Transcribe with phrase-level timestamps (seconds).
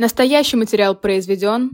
[0.00, 1.72] Настоящий материал произведен,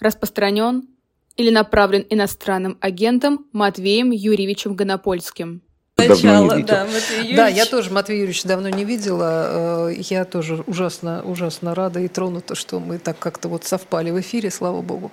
[0.00, 0.88] распространен
[1.36, 5.60] или направлен иностранным агентом Матвеем Юрьевичем Гонопольским.
[5.98, 7.36] Начало, да, Матвей Юрьевич.
[7.36, 9.90] Да, я тоже Матвей Юрьевич давно не видела.
[9.90, 14.18] Э, я тоже ужасно, ужасно рада и тронута, что мы так как-то вот совпали в
[14.22, 15.12] эфире, слава богу.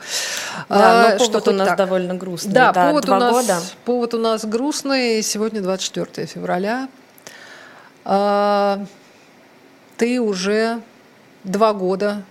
[0.70, 0.76] Да,
[1.10, 1.78] но а, повод что у нас так.
[1.78, 2.54] довольно грустный.
[2.54, 3.62] Да, да повод, у нас, года.
[3.84, 5.22] повод у нас грустный.
[5.22, 6.88] Сегодня 24 февраля.
[8.06, 8.86] А,
[9.98, 10.80] ты уже
[11.44, 12.24] два года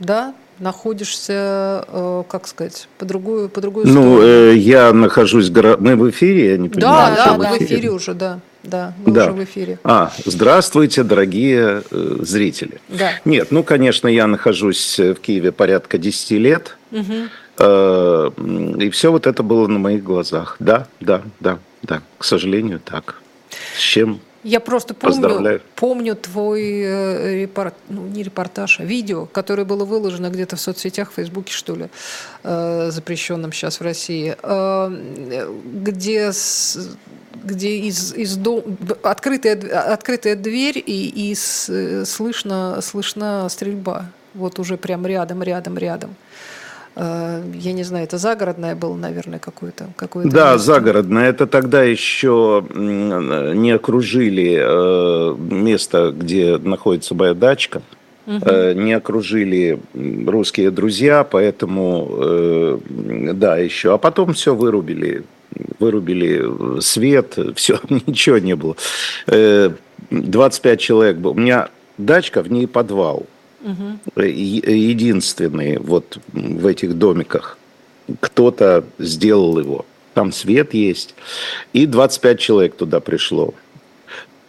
[0.00, 4.16] да, находишься, э, как сказать, по другую, по другую ну, сторону.
[4.16, 7.14] Ну, э, я нахожусь, мы в эфире, я не понимаю.
[7.16, 8.40] Да, да, мы в эфире уже, да.
[8.62, 9.24] Да, мы да.
[9.24, 9.78] уже в эфире.
[9.84, 12.80] А, здравствуйте, дорогие э, зрители.
[12.88, 13.12] Да.
[13.24, 16.76] Нет, ну, конечно, я нахожусь в Киеве порядка 10 лет.
[16.92, 17.14] Угу.
[17.58, 18.30] Э,
[18.78, 20.56] и все вот это было на моих глазах.
[20.58, 22.02] Да, да, да, да.
[22.18, 23.22] К сожалению, так.
[23.76, 29.64] С чем я просто помню, помню твой э, репорт, ну, не репортаж, а видео, которое
[29.64, 31.88] было выложено где-то в соцсетях, в Фейсбуке, что ли,
[32.42, 36.30] э, запрещенном сейчас в России, э, где,
[37.44, 44.06] где из, из дом, открытая, открытая дверь и, и слышно, слышна стрельба.
[44.32, 46.14] Вот уже прям рядом, рядом, рядом.
[46.96, 49.88] Э, я не знаю, это загородное было, наверное, какое-то.
[49.96, 50.66] Какое да, место.
[50.66, 51.28] загородное.
[51.28, 57.82] Это тогда еще не окружили э, место, где находится моя дачка.
[58.26, 58.48] Угу.
[58.74, 62.78] Не окружили русские друзья, поэтому,
[63.34, 63.94] да, еще.
[63.94, 65.24] А потом все вырубили.
[65.80, 68.76] Вырубили свет, все, ничего не было.
[70.10, 71.32] 25 человек было.
[71.32, 73.26] У меня дачка, в ней подвал
[73.62, 74.22] угу.
[74.22, 77.58] единственный вот в этих домиках.
[78.20, 79.86] Кто-то сделал его.
[80.14, 81.14] Там свет есть.
[81.72, 83.54] И 25 человек туда пришло.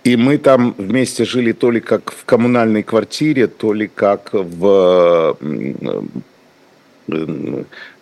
[0.03, 5.37] И мы там вместе жили то ли как в коммунальной квартире, то ли как в...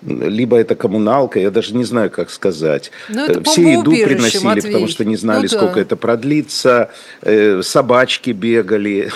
[0.06, 2.92] Либо это коммуналка, я даже не знаю, как сказать.
[3.10, 4.72] Ну, это Все еду приносили, Матвей.
[4.72, 5.82] потому что не знали, ну, сколько да.
[5.82, 6.92] это продлится.
[7.22, 9.12] Э, собачки бегали.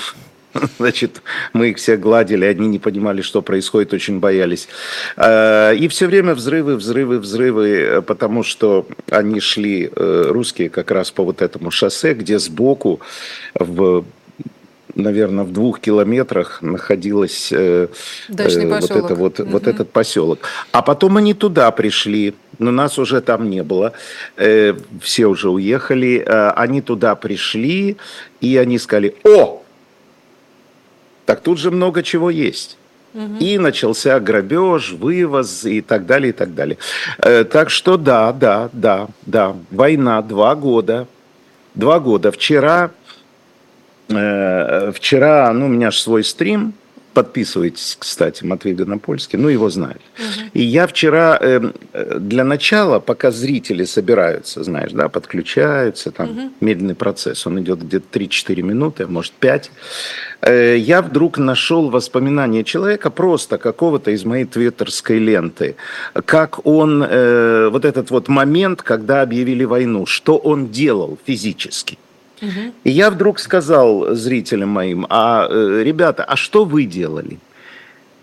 [0.79, 1.21] Значит,
[1.53, 4.67] мы их все гладили, они не понимали, что происходит, очень боялись.
[5.17, 10.91] Э, и все время взрывы, взрывы, взрывы, э, потому что они шли, э, русские, как
[10.91, 12.99] раз по вот этому шоссе, где сбоку
[13.55, 14.05] в
[14.95, 17.87] наверное, в двух километрах находилась э,
[18.29, 19.49] э, вот, это вот, угу.
[19.49, 20.39] вот этот поселок.
[20.71, 23.93] А потом они туда пришли, но нас уже там не было,
[24.37, 26.23] э, все уже уехали.
[26.25, 27.97] Э, они туда пришли,
[28.41, 29.62] и они сказали, о,
[31.25, 32.77] так тут же много чего есть.
[33.39, 36.79] И начался грабеж, вывоз и так далее, и так далее.
[37.19, 39.55] Э, так что да, да, да, да.
[39.69, 41.05] Война два года.
[41.75, 42.31] Два года.
[42.31, 42.89] Вчера,
[44.09, 46.73] э, вчера, ну, у меня же свой стрим,
[47.13, 50.01] Подписывайтесь, кстати, Матвей Гонопольский, ну, его знают.
[50.17, 50.49] Угу.
[50.53, 51.71] И я вчера э,
[52.19, 56.51] для начала, пока зрители собираются, знаешь, да, подключаются, там угу.
[56.59, 59.71] медленный процесс, он идет где-то 3-4 минуты, а может 5,
[60.41, 65.75] э, я вдруг нашел воспоминания человека просто какого-то из моей твиттерской ленты,
[66.25, 71.99] как он, э, вот этот вот момент, когда объявили войну, что он делал физически.
[72.83, 77.39] И я вдруг сказал зрителям моим, а, э, ребята, а что вы делали?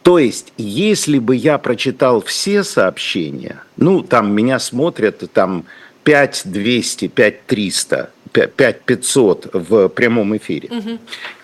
[0.03, 5.65] То есть, если бы я прочитал все сообщения, ну, там меня смотрят, там
[6.05, 10.71] 5200, 5300, 5500 в прямом эфире,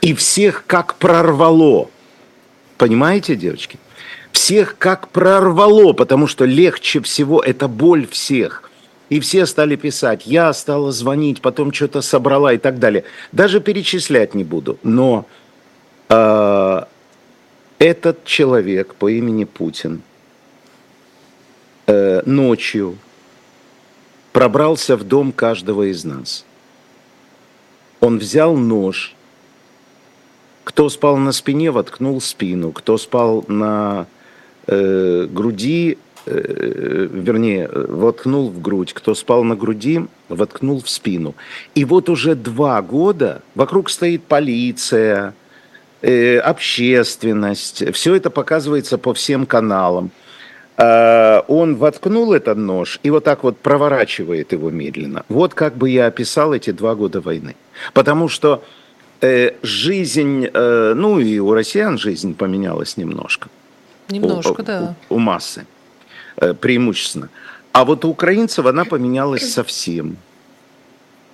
[0.01, 1.91] и всех как прорвало,
[2.79, 3.79] понимаете, девочки?
[4.33, 8.66] Всех как прорвало, потому что легче всего, это боль всех.
[9.09, 13.05] И все стали писать, я стала звонить, потом что-то собрала и так далее.
[13.31, 14.79] Даже перечислять не буду.
[14.83, 15.27] Но
[16.09, 16.83] э,
[17.79, 20.03] этот человек по имени Путин
[21.87, 22.99] э, ночью
[24.33, 26.45] пробрался в дом каждого из нас.
[28.01, 29.15] Он взял нож.
[30.65, 32.73] Кто спал на спине, воткнул спину.
[32.73, 34.07] Кто спал на
[34.67, 35.97] э, груди,
[36.29, 41.37] Э, вернее, воткнул в грудь, кто спал на груди, воткнул в спину.
[41.77, 45.35] И вот уже два года вокруг стоит полиция,
[46.03, 50.11] э, общественность, все это показывается по всем каналам.
[50.79, 55.25] А, он воткнул этот нож и вот так вот проворачивает его медленно.
[55.29, 57.55] Вот как бы я описал эти два года войны.
[57.95, 58.65] Потому что
[59.21, 63.49] э, жизнь, ну и у россиян жизнь поменялась немножко.
[64.09, 64.95] Немножко, у, да.
[65.09, 65.67] У, у массы.
[66.39, 67.31] Э, преимущественно.
[67.73, 70.19] А вот у украинцев она поменялась совсем.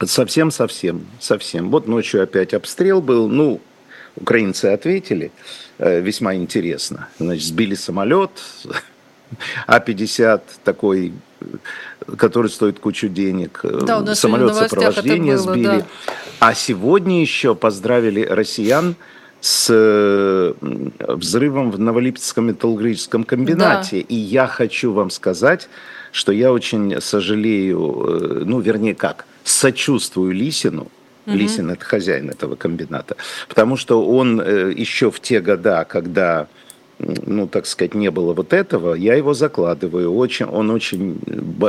[0.05, 1.71] Совсем-совсем, совсем.
[1.71, 3.29] Вот ночью опять обстрел был.
[3.29, 3.61] Ну,
[4.17, 5.33] украинцы ответили
[5.79, 7.09] э, весьма интересно.
[7.19, 8.31] Значит, сбили самолет,
[9.67, 11.13] А-50 такой,
[12.17, 13.61] который стоит кучу денег.
[13.65, 15.67] Да, у нас самолет сопровождения было, сбили.
[15.67, 15.87] Да.
[16.39, 18.95] А сегодня еще поздравили россиян
[19.43, 20.55] с
[21.01, 23.97] взрывом в Новолипецком металлургическом комбинате.
[23.97, 24.07] Да.
[24.09, 25.69] И я хочу вам сказать,
[26.13, 30.87] что я очень сожалею, э, ну, вернее, как, сочувствую Лисину,
[31.25, 31.37] Угу.
[31.37, 33.17] Лисин это хозяин этого комбината.
[33.49, 36.49] Потому что он э, еще в те года, когда
[37.03, 40.15] ну, так сказать, не было вот этого, я его закладываю.
[40.15, 41.19] Очень, он очень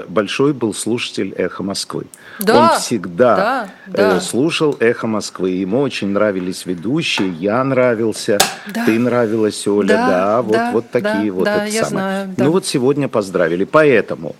[0.08, 2.06] большой был слушатель «Эхо Москвы».
[2.40, 4.18] Да, он всегда да, да.
[4.18, 5.52] Э, слушал «Эхо Москвы».
[5.52, 8.38] Ему очень нравились ведущие, я нравился,
[8.74, 8.86] да.
[8.86, 11.46] ты нравилась, Оля, да, да вот, да, вот такие да, вот.
[11.46, 11.90] Да, это я самое.
[11.90, 12.34] знаю.
[12.38, 12.44] Да.
[12.44, 13.64] Ну вот сегодня поздравили.
[13.64, 14.36] Поэтому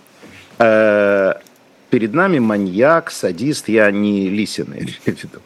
[0.58, 1.34] э,
[1.90, 5.40] перед нами маньяк, садист, я не Лисин, я имею в виду.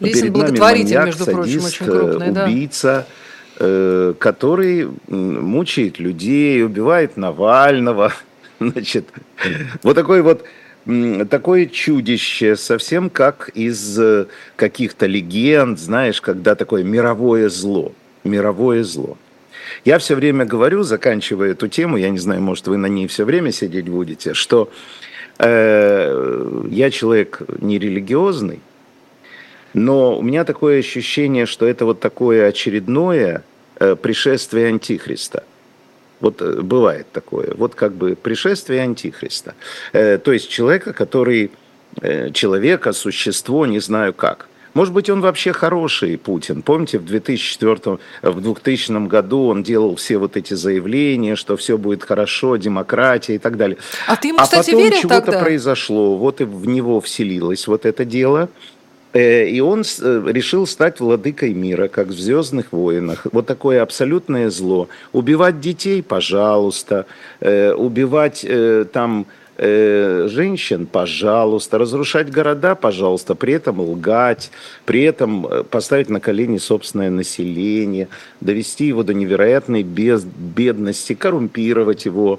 [0.00, 2.44] Лисин перед нами маньяк, между прочим, садист, очень крупный, да.
[2.44, 3.26] убийца, Э,
[3.58, 8.12] который мучает людей, убивает Навального.
[8.60, 9.08] Значит,
[9.82, 10.44] вот такой вот
[11.28, 17.92] такое чудище, совсем как из э, каких-то легенд, знаешь, когда такое мировое зло,
[18.22, 19.18] мировое зло.
[19.84, 23.24] Я все время говорю, заканчивая эту тему, я не знаю, может, вы на ней все
[23.24, 24.70] время сидеть будете, что
[25.38, 28.60] э, я человек нерелигиозный,
[29.76, 33.42] но у меня такое ощущение, что это вот такое очередное
[33.78, 35.44] э, пришествие Антихриста.
[36.20, 37.52] Вот э, бывает такое.
[37.54, 39.54] Вот как бы пришествие Антихриста.
[39.92, 41.50] Э, то есть человека, который...
[42.34, 44.48] Человека, существо, не знаю как.
[44.74, 46.60] Может быть, он вообще хороший, Путин.
[46.60, 52.04] Помните, в 2004, в 2000 году он делал все вот эти заявления, что все будет
[52.04, 53.78] хорошо, демократия и так далее.
[54.06, 57.86] А ты ему, а кстати, потом верил чего-то произошло, вот и в него вселилось вот
[57.86, 58.50] это дело.
[59.16, 63.26] Э, и он э, решил стать владыкой мира, как в «Звездных войнах».
[63.32, 64.88] Вот такое абсолютное зло.
[65.14, 67.06] Убивать детей, пожалуйста.
[67.40, 68.46] Э, убивать
[68.92, 69.26] там
[69.58, 74.50] женщин, пожалуйста, разрушать города, пожалуйста, при этом лгать,
[74.84, 78.08] при этом поставить на колени собственное население,
[78.42, 82.38] довести его до невероятной бедности, коррумпировать его,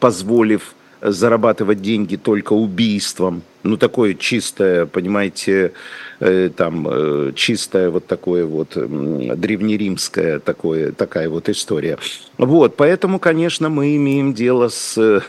[0.00, 3.44] позволив зарабатывать деньги только убийством.
[3.62, 5.72] Ну, такое чистое, понимаете,
[6.20, 11.98] э, там, э, чистое вот такое вот древнеримское такое, такая вот история.
[12.38, 15.22] Вот, поэтому, конечно, мы имеем дело с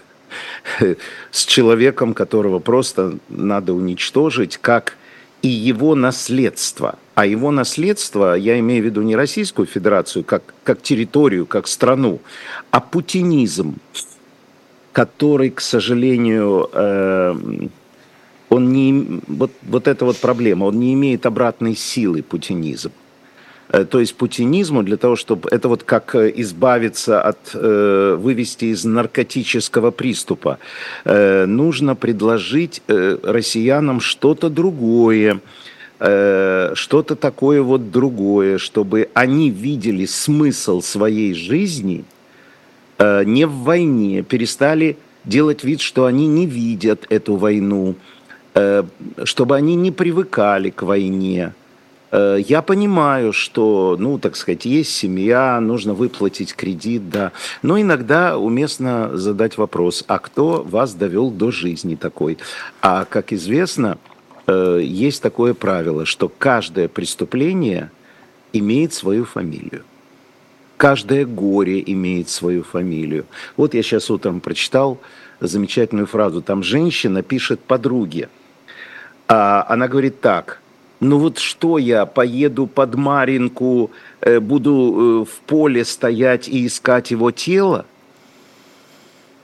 [1.31, 4.97] с человеком, которого просто надо уничтожить, как
[5.43, 6.97] и его наследство.
[7.13, 12.21] А его наследство, я имею в виду не Российскую Федерацию как, как территорию, как страну,
[12.71, 13.75] а путинизм
[14.93, 17.35] который, к сожалению, э,
[18.53, 22.91] он не, вот, вот эта вот проблема, он не имеет обратной силы, путинизм.
[23.69, 28.85] Э, то есть путинизму для того, чтобы это вот как э, избавиться от, вывести из
[28.85, 30.59] наркотического приступа,
[31.05, 35.39] нужно предложить россиянам что-то другое,
[35.99, 42.03] что-то такое вот другое, чтобы они видели смысл своей жизни–
[43.03, 47.97] Э, не в войне, перестали делать вид, что они не видят эту войну, э,
[49.23, 51.53] чтобы они не привыкали к войне.
[52.11, 57.31] Э, я понимаю, что, ну, так сказать, есть семья, нужно выплатить кредит, да.
[57.63, 62.37] Но иногда уместно задать вопрос, а кто вас довел до жизни такой?
[62.81, 63.97] А, как известно,
[64.45, 67.89] есть такое правило, что каждое преступление
[68.51, 69.83] имеет свою фамилию.
[70.77, 73.25] Каждое горе имеет свою фамилию.
[73.55, 74.99] Вот я сейчас утром прочитал
[75.39, 76.41] замечательную фразу.
[76.41, 78.29] Там женщина пишет подруге.
[79.35, 80.61] А она говорит так.
[80.99, 83.89] Ну вот что я поеду под Маринку,
[84.21, 87.87] э, буду э, в поле стоять и искать его тело?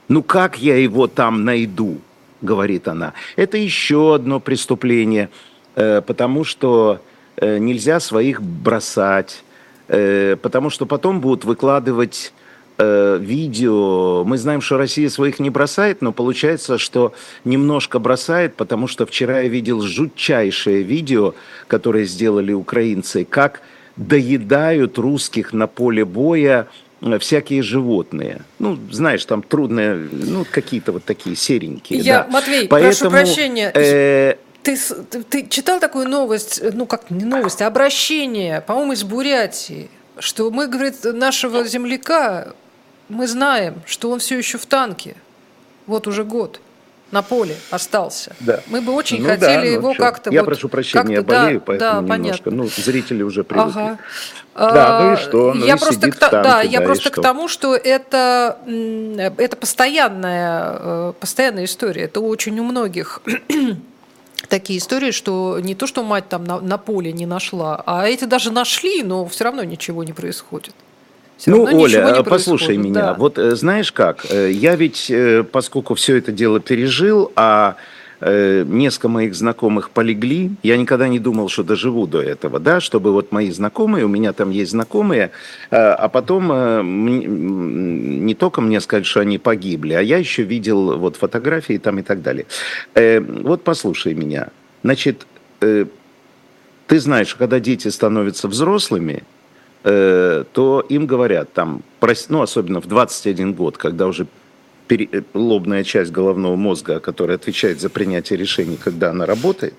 [0.07, 1.97] Ну как я его там найду?
[2.41, 3.13] Говорит она.
[3.35, 5.31] Это еще одно преступление,
[5.75, 7.01] э, потому что
[7.41, 9.43] нельзя своих бросать
[9.87, 12.33] потому что потом будут выкладывать
[12.79, 14.23] э, видео.
[14.23, 19.41] Мы знаем, что Россия своих не бросает, но получается, что немножко бросает, потому что вчера
[19.41, 21.35] я видел жутчайшее видео,
[21.67, 23.61] которое сделали украинцы, как
[23.97, 26.67] доедают русских на поле боя
[27.01, 28.41] э, всякие животные.
[28.57, 31.99] Ну, знаешь, там трудные, ну, какие-то вот такие серенькие.
[31.99, 32.27] Я, да.
[32.31, 33.71] Матвей, Поэтому, прошу прощения.
[33.75, 34.77] Э, ты,
[35.09, 40.51] ты, ты читал такую новость, ну как не новость, а обращение, по-моему, из Бурятии, что
[40.51, 42.53] мы, говорит, нашего земляка,
[43.09, 45.15] мы знаем, что он все еще в танке.
[45.87, 46.61] Вот уже год.
[47.11, 48.35] на поле остался.
[48.39, 48.61] Да.
[48.67, 50.31] Мы бы очень ну, хотели да, ну его как-то...
[50.31, 52.43] Я вот, прошу прощения, я болею, да, поэтому да, немножко...
[52.43, 52.63] Понятно.
[52.63, 53.71] Ну, зрители уже привыкли.
[53.79, 53.99] Ага.
[54.55, 55.53] Да, ну и что?
[55.53, 60.77] Ну я и просто, к, танке, да, я просто к тому, что это, это постоянная,
[60.79, 62.03] э, постоянная история.
[62.03, 63.21] Это очень у многих
[64.49, 68.25] такие истории, что не то, что мать там на, на поле не нашла, а эти
[68.25, 70.75] даже нашли, но все равно ничего не происходит.
[71.39, 73.01] Все ну, Оля, послушай меня.
[73.01, 73.13] Да.
[73.15, 75.11] Вот э, знаешь как, э, я ведь,
[75.51, 77.77] поскольку все это дело пережил, а
[78.21, 80.51] э, несколько моих знакомых полегли.
[80.63, 84.33] Я никогда не думал, что доживу до этого, да, чтобы вот мои знакомые, у меня
[84.33, 85.31] там есть знакомые,
[85.71, 90.97] э, а потом э, не только мне сказать, что они погибли, а я еще видел
[90.97, 92.45] вот фотографии там и так далее.
[92.95, 94.49] Э, вот послушай меня.
[94.83, 95.25] Значит,
[95.61, 95.85] э,
[96.87, 99.23] ты знаешь, когда дети становятся взрослыми,
[99.83, 101.81] э, то им говорят там,
[102.29, 104.27] ну, особенно в 21 год, когда уже
[104.89, 109.75] Э, лобная часть головного мозга, которая отвечает за принятие решений, когда она работает,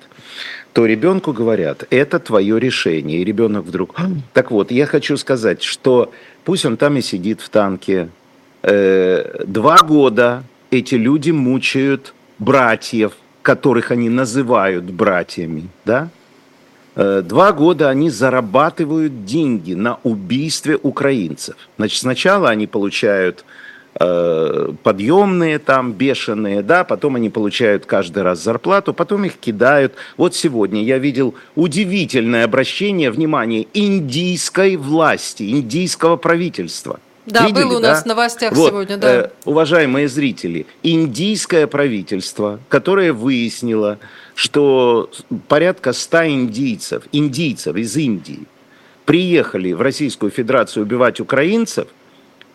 [0.72, 3.20] то ребенку говорят, это твое решение.
[3.20, 3.96] И ребенок вдруг...
[4.32, 6.12] Так вот, я хочу сказать, что
[6.44, 8.08] пусть он там и сидит в танке,
[8.62, 16.08] э, два года эти люди мучают братьев, которых они называют братьями, да?
[17.00, 21.56] Э, два года они зарабатывают деньги на убийстве украинцев.
[21.78, 23.44] Значит, сначала они получают
[23.98, 29.94] Э, подъемные там, бешеные, да, потом они получают каждый раз зарплату, потом их кидают.
[30.16, 37.00] Вот сегодня я видел удивительное обращение, внимание, индийской власти, индийского правительства.
[37.26, 38.02] Да, Видели, был у нас да?
[38.04, 39.12] в новостях вот, сегодня, да.
[39.12, 43.98] Э, уважаемые зрители, индийское правительство, которое выяснило,
[44.34, 45.10] что
[45.48, 48.46] порядка ста индийцев, индийцев из Индии,
[49.04, 51.88] приехали в Российскую Федерацию убивать украинцев–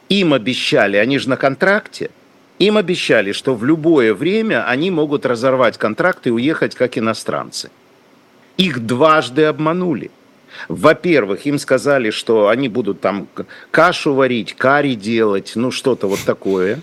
[0.10, 2.12] им обещали, они же на контракте,
[2.60, 7.70] им обещали, что в любое время они могут разорвать контракт и уехать как иностранцы.
[8.58, 10.12] Их дважды обманули.
[10.70, 13.27] Во-первых, им сказали, что они будут там
[13.72, 16.82] кашу варить, карри делать, ну что-то вот такое,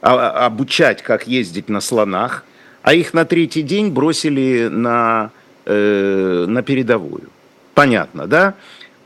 [0.00, 2.44] а, обучать, как ездить на слонах,
[2.82, 5.30] а их на третий день бросили на,
[5.64, 7.28] э, на передовую.
[7.74, 8.54] Понятно, да?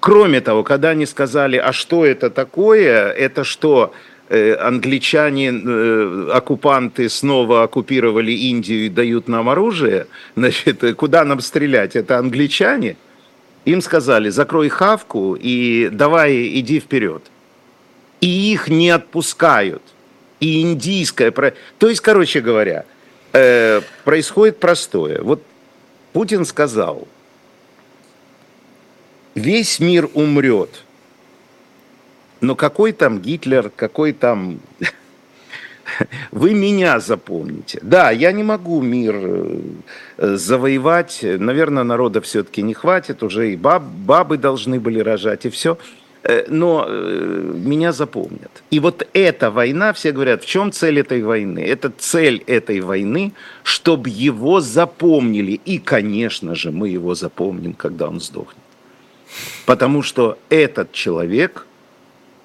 [0.01, 3.93] Кроме того, когда они сказали, а что это такое, это что,
[4.29, 10.07] э, англичане, э, оккупанты снова оккупировали Индию и дают нам оружие,
[10.37, 12.97] значит, куда нам стрелять, это англичане?
[13.65, 17.23] Им сказали, закрой хавку и давай иди вперед.
[18.21, 19.83] И их не отпускают.
[20.39, 21.33] И индийское...
[21.33, 22.85] То есть, короче говоря,
[23.37, 25.21] э, происходит простое.
[25.23, 25.43] Вот
[26.13, 27.07] Путин сказал,
[29.35, 30.83] весь мир умрет.
[32.41, 34.61] Но какой там Гитлер, какой там...
[36.31, 37.79] Вы меня запомните.
[37.83, 41.21] Да, я не могу мир э, завоевать.
[41.23, 43.23] Наверное, народа все-таки не хватит.
[43.23, 45.79] Уже и баб, бабы должны были рожать, и все.
[46.29, 48.51] Э, но э, меня запомнят.
[48.73, 51.61] И вот эта война, все говорят, в чем цель этой войны?
[51.61, 55.61] Это цель этой войны, чтобы его запомнили.
[55.65, 58.63] И, конечно же, мы его запомним, когда он сдохнет.
[59.67, 61.67] Потому что этот человек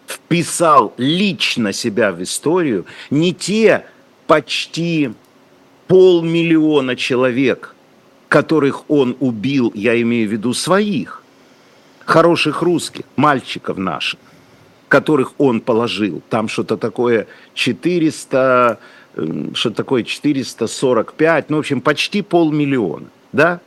[0.07, 3.85] вписал лично себя в историю не те
[4.27, 5.11] почти
[5.87, 7.75] полмиллиона человек,
[8.27, 11.20] которых он убил, я имею в виду своих,
[12.11, 14.19] хороших русских, мальчиков наших,
[14.87, 16.21] которых он положил.
[16.29, 18.77] Там что-то такое 400,
[19.53, 23.59] что такое 445, ну, в общем, почти полмиллиона, да?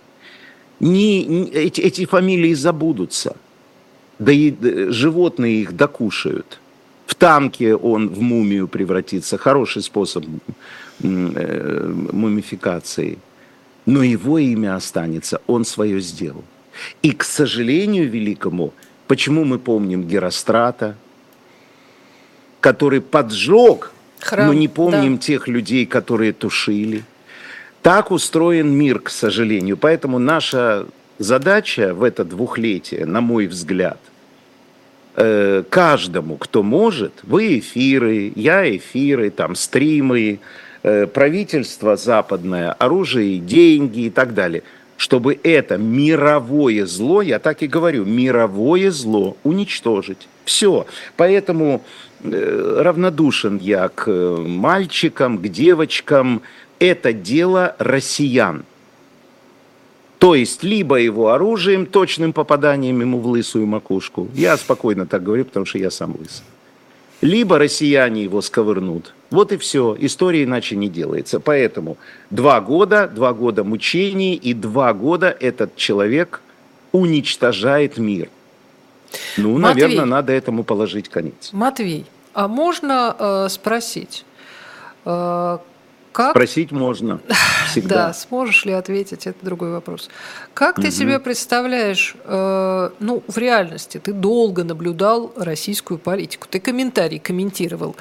[0.81, 3.37] не, не, эти, эти фамилии забудутся.
[4.19, 4.55] Да и
[4.91, 6.61] животные их докушают.
[7.07, 9.39] В танке он в мумию превратится.
[9.39, 10.25] Хороший способ
[11.03, 13.19] э, мумификации.
[13.87, 15.41] Но его имя останется.
[15.47, 16.45] Он свое сделал.
[17.03, 18.73] И, к сожалению великому,
[19.07, 20.97] почему мы помним Герострата,
[22.61, 25.23] который поджег, Храм, но не помним да.
[25.23, 27.05] тех людей, которые тушили–
[27.85, 29.77] так устроен мир, к сожалению.
[29.77, 30.87] Поэтому наша
[31.19, 33.99] задача в это двухлетие, на мой взгляд,
[35.17, 40.41] э, каждому, кто может, вы эфиры, я эфиры, там стримы,
[40.83, 44.63] э, правительство западное, оружие, деньги и так далее,
[44.97, 50.29] чтобы это мировое зло, я так и говорю, мировое зло уничтожить.
[50.45, 50.87] Все.
[51.17, 51.83] Поэтому
[52.23, 56.43] э, равнодушен я к мальчикам, к девочкам,
[56.79, 58.65] это дело россиян.
[60.19, 64.29] То есть, либо его оружием, точным попаданием ему в лысую макушку.
[64.35, 66.45] Я спокойно так говорю, потому что я сам лысый.
[67.21, 69.13] Либо россияне его сковырнут.
[69.35, 69.97] Вот и все.
[69.99, 71.41] История иначе не делается.
[71.41, 71.97] Поэтому
[72.31, 76.41] два года, два года мучений и два года этот человек
[76.93, 78.29] уничтожает мир.
[79.37, 81.51] Ну, Матвей, наверное, надо этому положить конец.
[81.53, 84.25] Матвей, а можно э, спросить,
[85.05, 85.59] э,
[86.15, 86.31] как...
[86.31, 87.21] Спросить можно
[87.67, 87.95] всегда.
[87.95, 90.09] Да, сможешь ли ответить, это другой вопрос.
[90.55, 97.19] Как ты себе представляешь, э, ну, в реальности, ты долго наблюдал российскую политику, ты комментарий
[97.19, 97.97] комментировал.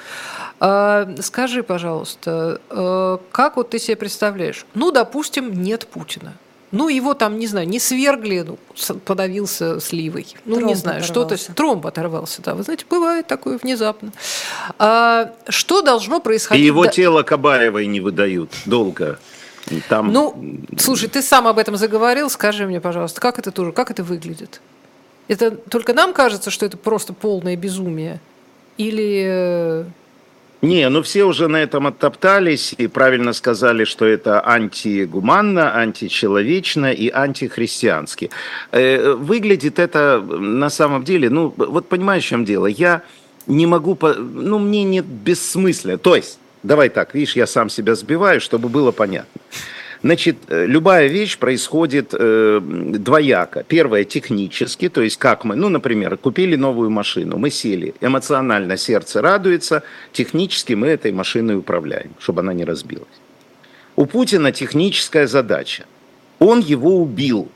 [0.60, 4.68] Э, скажи, пожалуйста, э, как вот ты себе представляешь?
[4.76, 6.34] Ну, допустим, нет Путина.
[6.74, 8.58] Ну, его там, не знаю, не свергли, ну,
[9.06, 10.26] подавился сливой.
[10.44, 11.38] Ну, тромб не знаю, что-то...
[11.54, 12.56] Тромб оторвался, да.
[12.56, 14.12] Вы знаете, бывает такое внезапно.
[14.80, 16.64] А, что должно происходить?
[16.64, 19.20] И его тело Кабаевой не выдают долго.
[19.88, 20.12] Там...
[20.12, 20.36] Ну,
[20.80, 24.60] слушай, ты сам об этом заговорил, скажи мне, пожалуйста, как это тоже, как это выглядит?
[25.28, 28.20] Это только нам кажется, что это просто полное безумие?
[28.78, 29.86] Или э,
[30.64, 37.10] не, ну все уже на этом оттоптались и правильно сказали, что это антигуманно, античеловечно и
[37.10, 38.30] антихристиански.
[38.72, 42.68] Э, выглядит это на самом деле, ну вот понимаешь, в чем дело?
[42.68, 43.02] Я
[43.46, 45.98] не могу, ну мне нет бессмысля.
[45.98, 49.42] То есть, давай так, видишь, я сам себя сбиваю, чтобы было понятно.
[50.04, 53.64] Значит, э, любая вещь происходит э, двояко.
[53.64, 59.22] Первое технически, то есть как мы, ну, например, купили новую машину, мы сели, эмоционально сердце
[59.22, 63.08] радуется, технически мы этой машиной управляем, чтобы она не разбилась.
[63.96, 65.86] У Путина техническая задача.
[66.40, 67.48] Он его убил.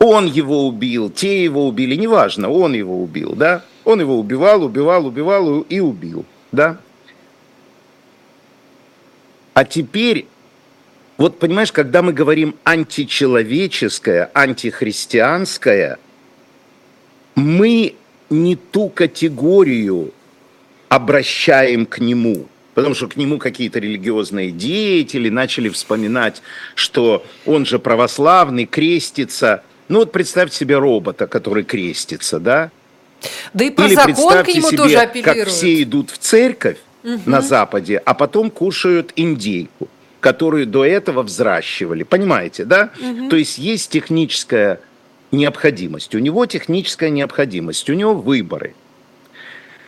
[0.00, 3.64] Он его убил, те его убили, неважно, он его убил, да?
[3.84, 6.78] Он его убивал, убивал, убивал и убил, да?
[9.54, 10.26] А теперь
[11.18, 15.98] вот понимаешь, когда мы говорим античеловеческое, антихристианское,
[17.34, 17.94] мы
[18.28, 20.12] не ту категорию
[20.88, 26.42] обращаем к нему, потому что к нему какие-то религиозные деятели начали вспоминать,
[26.74, 29.62] что он же православный, крестится.
[29.88, 32.70] Ну вот представьте себе робота, который крестится, да?
[33.54, 35.38] Да и про Или закон к нему себе, тоже апеллируют.
[35.38, 37.20] как все идут в церковь угу.
[37.24, 39.88] на Западе, а потом кушают индейку
[40.26, 42.02] которую до этого взращивали.
[42.02, 42.90] Понимаете, да?
[43.00, 43.28] Угу.
[43.28, 44.80] То есть есть техническая
[45.30, 46.16] необходимость.
[46.16, 48.74] У него техническая необходимость, у него выборы.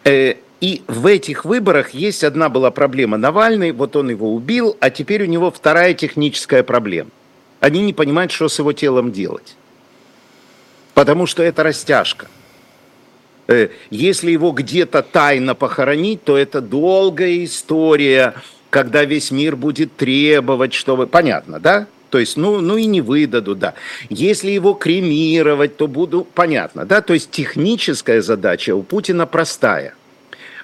[0.04, 3.16] Э, и в этих выборах есть одна была проблема.
[3.16, 7.10] Навальный, вот он его убил, а теперь у него вторая техническая проблема.
[7.58, 9.56] Они не понимают, что с его телом делать.
[10.94, 12.28] Потому что это растяжка.
[13.48, 18.34] Э, если его где-то тайно похоронить, то это долгая история
[18.70, 21.06] когда весь мир будет требовать, чтобы...
[21.06, 21.86] Понятно, да?
[22.10, 23.74] То есть, ну, ну и не выдадут, да.
[24.08, 26.26] Если его кремировать, то буду...
[26.34, 27.00] Понятно, да?
[27.00, 29.94] То есть техническая задача у Путина простая.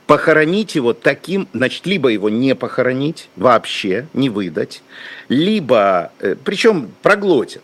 [0.06, 4.82] Похоронить его таким, значит, либо его не похоронить вообще, не выдать,
[5.30, 7.62] либо, э, причем проглотят.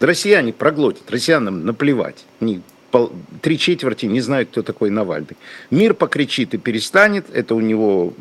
[0.00, 2.24] Россияне проглотят, россиянам наплевать.
[2.40, 5.36] Они пол, три четверти не знают, кто такой Навальный.
[5.70, 8.14] Мир покричит и перестанет, это у него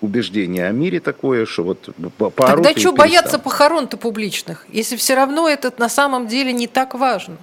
[0.00, 1.90] убеждение о мире такое, что вот
[2.36, 7.36] Тогда что бояться похорон-то публичных, если все равно это на самом деле не так важно?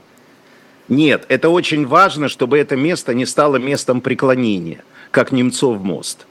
[0.88, 6.26] Нет, это очень важно, чтобы это место не стало местом преклонения, как Немцов мост.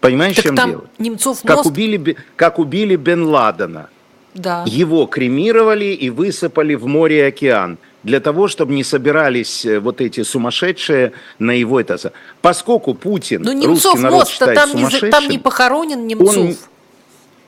[0.00, 0.84] Понимаешь, так чем там дело?
[0.98, 3.88] Немцов как Убили, как убили Бен Ладена.
[4.34, 4.64] Да.
[4.66, 7.78] Его кремировали и высыпали в море и океан
[8.08, 12.12] для того, чтобы не собирались э, вот эти сумасшедшие на его это.
[12.40, 16.36] Поскольку Путин, Но Немцов русский народ считает там не, там не похоронен Немцов.
[16.36, 16.56] Он,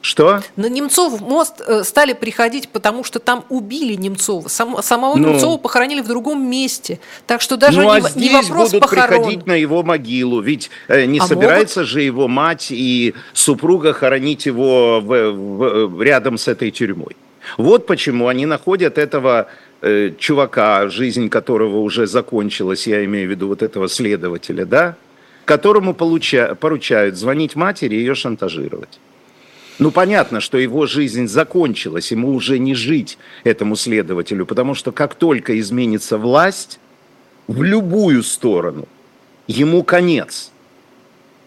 [0.03, 0.43] что?
[0.57, 4.49] На Немцов мост э, стали приходить, потому что там убили Немцова.
[4.49, 7.01] Сам, самого ну, Немцова похоронили в другом месте.
[7.27, 9.09] Так что даже ну, не, а здесь не вопрос будут похорон.
[9.09, 10.41] приходить на его могилу.
[10.41, 11.91] Ведь э, не а собирается могут?
[11.91, 17.17] же его мать и супруга хоронить его в, в, в, рядом с этой тюрьмой.
[17.57, 19.49] Вот почему они находят этого
[19.83, 24.97] э, чувака, жизнь которого уже закончилась, я имею в виду вот этого следователя, да,
[25.45, 29.01] которому получа, поручают звонить матери и ее шантажировать.
[29.79, 35.15] Ну, понятно, что его жизнь закончилась, ему уже не жить этому следователю, потому что как
[35.15, 36.79] только изменится власть,
[37.47, 38.87] в любую сторону,
[39.49, 40.53] ему конец.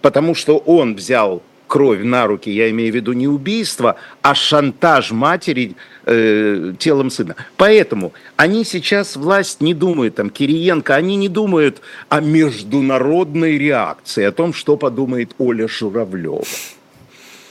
[0.02, 1.42] Потому что он взял
[1.74, 7.36] кровь на руки, я имею в виду не убийство, а шантаж матери э, телом сына.
[7.58, 14.32] Поэтому они сейчас, власть не думает, там, Кириенко, они не думают о международной реакции, о
[14.32, 16.44] том, что подумает Оля Журавлева.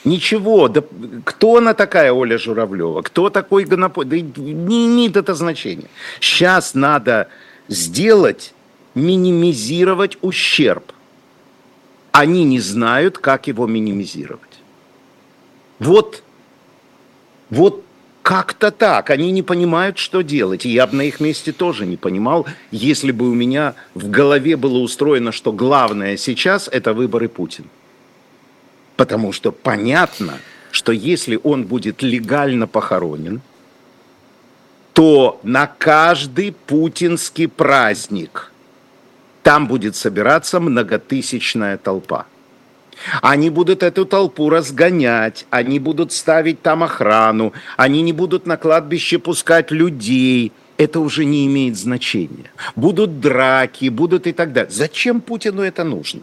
[0.04, 0.84] Ничего, да
[1.24, 5.88] кто она такая Оля Журавлева, кто такой Гонопой, да не имеет это значения.
[6.20, 7.26] Сейчас надо
[7.66, 8.54] сделать,
[8.94, 10.92] минимизировать ущерб.
[12.12, 14.60] Они не знают, как его минимизировать.
[15.78, 16.22] Вот,
[17.50, 17.84] вот
[18.22, 19.10] как-то так.
[19.10, 20.64] Они не понимают, что делать.
[20.64, 24.56] И я бы на их месте тоже не понимал, если бы у меня в голове
[24.56, 27.68] было устроено, что главное сейчас– это выборы Путина.
[28.96, 30.38] Потому что понятно,
[30.70, 33.40] что если он будет легально похоронен,
[34.92, 38.51] то на каждый путинский праздник
[39.42, 42.26] там будет собираться многотысячная толпа.
[43.20, 49.18] Они будут эту толпу разгонять, они будут ставить там охрану, они не будут на кладбище
[49.18, 50.52] пускать людей.
[50.76, 52.50] Это уже не имеет значения.
[52.76, 54.70] Будут драки, будут и так далее.
[54.70, 56.22] Зачем Путину это нужно?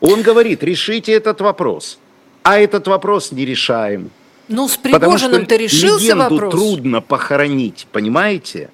[0.00, 1.98] Он говорит, решите этот вопрос.
[2.42, 4.10] А этот вопрос не решаем.
[4.48, 6.52] Ну, с Пригожиным-то решился вопрос.
[6.52, 8.70] трудно похоронить, понимаете?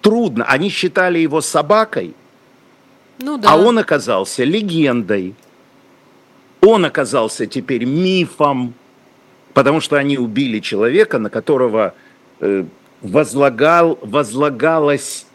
[0.00, 0.44] Трудно.
[0.44, 2.14] Они считали его собакой,
[3.18, 3.52] ну, да.
[3.52, 5.34] а он оказался легендой.
[6.60, 8.74] Он оказался теперь мифом,
[9.54, 11.94] потому что они убили человека, на которого
[12.40, 12.64] э,
[13.00, 15.26] возлагал, возлагалось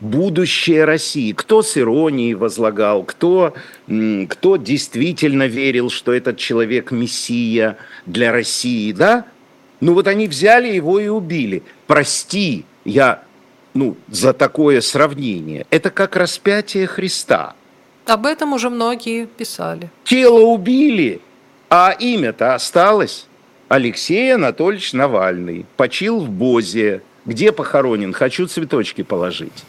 [0.00, 1.32] будущее России.
[1.32, 3.54] Кто с иронией возлагал, кто,
[4.28, 9.26] кто действительно верил, что этот человек мессия для России, да?
[9.80, 11.62] Ну вот они взяли его и убили.
[11.86, 13.23] Прости, я
[13.74, 15.66] ну, за такое сравнение.
[15.70, 17.54] Это как распятие Христа.
[18.06, 19.90] Об этом уже многие писали.
[20.04, 21.20] Тело убили,
[21.68, 23.26] а имя-то осталось.
[23.68, 27.02] Алексей Анатольевич Навальный почил в Бозе.
[27.24, 28.12] Где похоронен?
[28.12, 29.64] Хочу цветочки положить.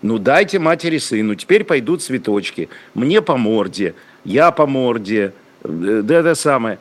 [0.00, 2.68] Ну дайте матери сыну, теперь пойдут цветочки.
[2.94, 5.32] Мне по морде, я по морде.
[5.62, 6.78] Э, да, это самое.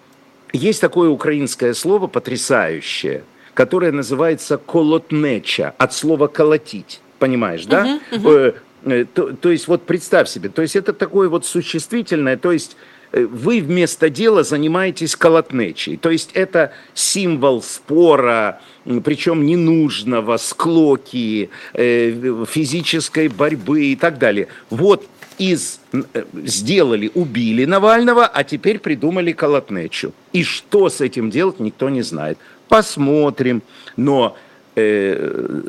[0.53, 7.01] Есть такое украинское слово потрясающее, которое называется колотнеча, от слова колотить.
[7.19, 7.99] Понимаешь, да?
[8.11, 9.07] Uh-huh, uh-huh.
[9.13, 12.75] То, то есть вот представь себе, то есть это такое вот существительное, то есть
[13.11, 15.97] Э, вы вместо дела занимаетесь колотнечей.
[15.97, 18.61] То есть это символ спора,
[19.03, 24.47] причем ненужного, склоки, физической борьбы и так далее.
[24.69, 25.05] Вот
[25.37, 25.79] из
[26.45, 30.13] сделали, убили Навального, а теперь придумали колотнечу.
[30.33, 32.37] И что с этим делать, никто не знает.
[32.71, 33.61] Посмотрим.
[33.97, 34.37] Но
[34.75, 35.61] э,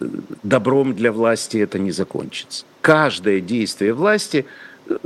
[0.42, 2.64] добром для власти это не закончится.
[2.80, 4.46] Каждое действие власти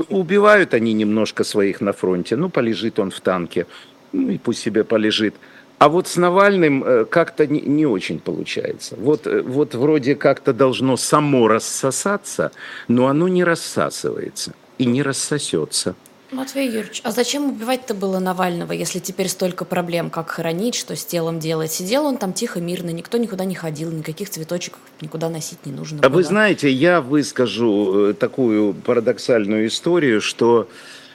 [0.09, 2.37] Убивают они немножко своих на фронте.
[2.37, 3.67] Ну, полежит он в танке.
[4.13, 5.35] Ну, и пусть себе полежит.
[5.79, 8.97] А вот с Навальным э, как-то не, не очень получается.
[8.99, 12.51] Вот, э, вот вроде как-то должно само рассосаться,
[12.89, 15.95] но оно не рассасывается и не рассосется.
[16.33, 21.05] Матвей Юрьевич, а зачем убивать-то было Навального, если теперь столько проблем, как хоронить, что с
[21.05, 21.71] телом делать?
[21.71, 26.01] Сидел он там тихо, мирно, никто никуда не ходил, никаких цветочек никуда носить не нужно
[26.03, 26.17] А было.
[26.17, 30.69] вы знаете, я выскажу э, такую парадоксальную историю, что,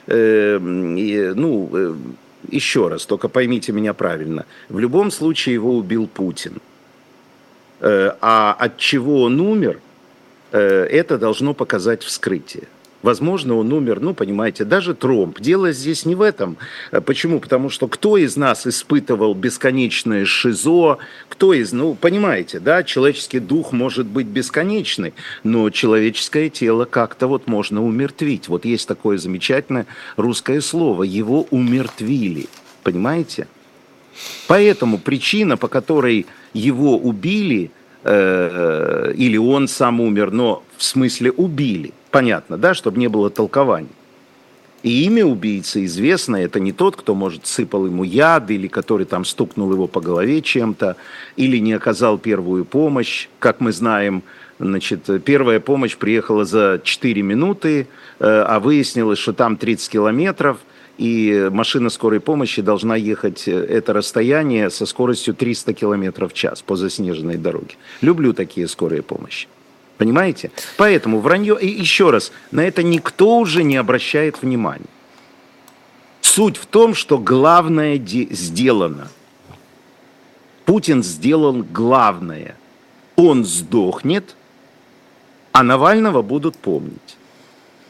[0.06, 1.94] э, ну, э,
[2.50, 6.60] еще раз, только поймите меня правильно, в любом случае его убил Путин.
[7.80, 9.78] Э, а от чего он умер,
[10.52, 10.58] э,
[10.90, 12.64] это должно показать вскрытие.
[13.02, 15.40] Возможно, он умер, ну, понимаете, даже тромб.
[15.40, 16.56] Дело здесь не в этом.
[16.92, 17.40] Э, почему?
[17.40, 23.72] Потому что кто из нас испытывал бесконечное шизо, кто из, ну, понимаете, да, человеческий дух
[23.72, 28.46] может быть бесконечный, но человеческое тело как-то вот можно умертвить.
[28.46, 29.86] Вот есть такое замечательное
[30.16, 32.46] русское слово, его умертвили,
[32.84, 33.48] понимаете?
[34.46, 37.72] Поэтому причина, по которой его убили,
[38.04, 43.30] э, э или он сам умер, но в смысле убили– понятно, да, чтобы не было
[43.30, 43.88] толкований.
[44.82, 49.24] И имя убийцы известно, это не тот, кто, может, сыпал ему яд, или который там
[49.24, 50.96] стукнул его по голове чем-то,
[51.36, 53.28] или не оказал первую помощь.
[53.38, 54.24] Как мы знаем,
[54.58, 57.86] значит, первая помощь приехала за 4 минуты,
[58.18, 60.58] э, а выяснилось, что там 30 километров,
[60.98, 66.60] и машина скорой помощи должна ехать э, это расстояние со скоростью 300 километров в час
[66.60, 67.76] по заснеженной дороге.
[68.00, 69.46] Люблю такие скорые помощи.
[70.02, 70.50] Понимаете?
[70.78, 74.90] Поэтому вранье, и еще раз, на это никто уже не обращает внимания.
[76.20, 79.12] Суть в том, что главное сделано.
[80.64, 82.56] Путин сделал главное.
[83.14, 84.34] Он сдохнет,
[85.52, 87.16] а Навального будут помнить.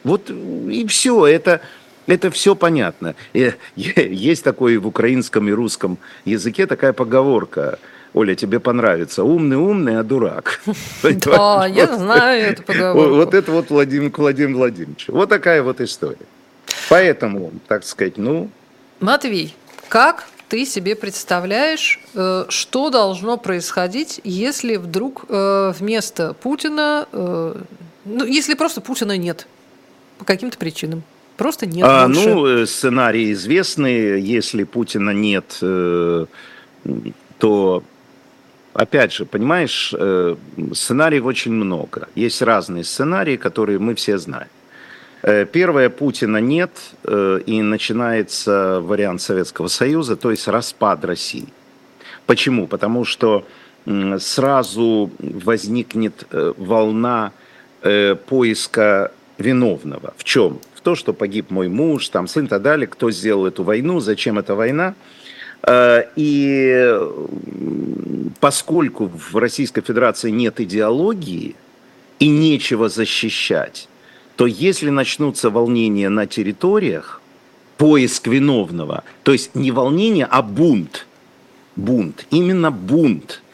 [0.04, 1.62] Вот и все, это,
[2.06, 3.14] это все понятно.
[3.32, 5.96] Э, есть такое в украинском и русском
[6.26, 7.78] языке такая поговорка–
[8.14, 9.24] Оля, тебе понравится.
[9.24, 10.60] Умный умный, а дурак.
[11.02, 13.14] Да, я знаю эту поговорку.
[13.14, 15.08] Вот это вот Владимир Владимир Владимирович.
[15.08, 16.26] Вот такая вот история.
[16.88, 18.50] Поэтому, так сказать, ну...
[19.00, 19.54] Матвей,
[19.88, 27.54] как ты себе представляешь, э, что должно происходить, если вдруг э, вместо Путина, э,
[28.04, 29.46] ну, если просто Путина нет
[30.18, 31.02] по каким-то причинам?
[31.38, 32.06] просто нет а.
[32.06, 33.86] Ну, сценарии известны.
[34.20, 36.28] Если Путина нет, то
[38.74, 40.36] опять же, понимаешь, э,
[40.72, 42.08] сценариев очень много.
[42.14, 44.48] Есть разные сценарии, которые мы все знаем.
[45.52, 46.72] Первое, Путина нет,
[47.46, 51.46] и начинается вариант Советского Союза, то есть распад России.
[52.26, 52.66] Почему?
[52.66, 53.46] Потому что
[54.18, 57.30] сразу возникнет волна
[58.26, 60.12] поиска виновного.
[60.16, 60.58] В чем?
[60.74, 64.00] В то, что погиб мой муж, там сын и так далее, кто сделал эту войну,
[64.00, 64.94] зачем эта война.
[65.66, 66.98] Э, и
[68.40, 71.54] поскольку в Российской Федерации нет идеологии
[72.18, 73.88] и нечего защищать,
[74.36, 77.20] то если начнутся волнения на территориях,
[77.76, 81.06] поиск виновного, то есть не волнение, а бунт,
[81.76, 83.42] бунт, именно бунт–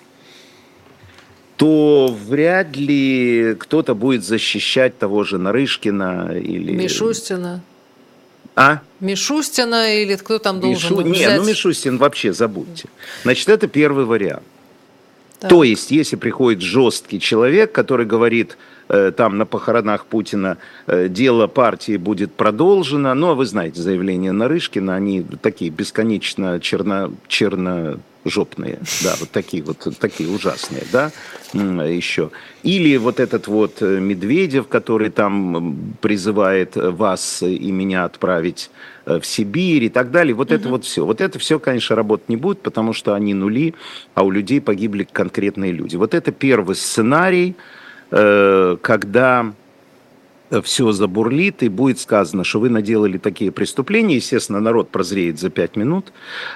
[1.58, 6.72] то вряд ли кто-то будет защищать того же Нарышкина или...
[6.72, 7.62] Мишустина.
[8.58, 8.80] А?
[8.98, 11.08] Мишустина или кто там должен Мишу...
[11.08, 11.28] взять?
[11.28, 12.88] Не, ну Мишустин вообще забудьте.
[13.22, 14.42] Значит, это первый вариант.
[15.38, 15.48] Так.
[15.48, 21.96] То есть, если приходит жесткий человек, который говорит, там на похоронах Путина э, дело партии
[21.96, 29.14] будет продолжено, ну, а вы знаете заявления Нарышкина, они такие бесконечно черно, черно жопные, да,
[29.20, 31.10] вот такие вот, такие ужасные, да,
[31.54, 32.30] еще.
[32.62, 38.70] Или вот этот вот э, Медведев, который там призывает вас и меня отправить
[39.06, 40.34] э, в Сибирь и так далее.
[40.34, 40.54] Вот угу.
[40.54, 41.04] это вот все.
[41.04, 43.74] Вот это все, конечно, работать не будет, потому что они нули,
[44.14, 45.96] а у людей погибли конкретные люди.
[45.96, 47.78] Вот это первый сценарий, э,
[48.10, 49.52] когда
[50.62, 54.16] все забурлит, и будет сказано, что вы наделали такие преступления.
[54.16, 56.12] Естественно, народ прозреет за пять минут,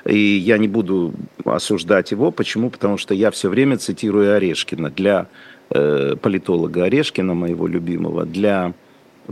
[0.07, 1.13] и я не буду
[1.45, 2.31] осуждать его.
[2.31, 2.71] Почему?
[2.71, 4.91] Потому что я все время цитирую Орешкина.
[4.91, 5.27] Для
[5.71, 8.73] э, политолога Орешкина, моего любимого, для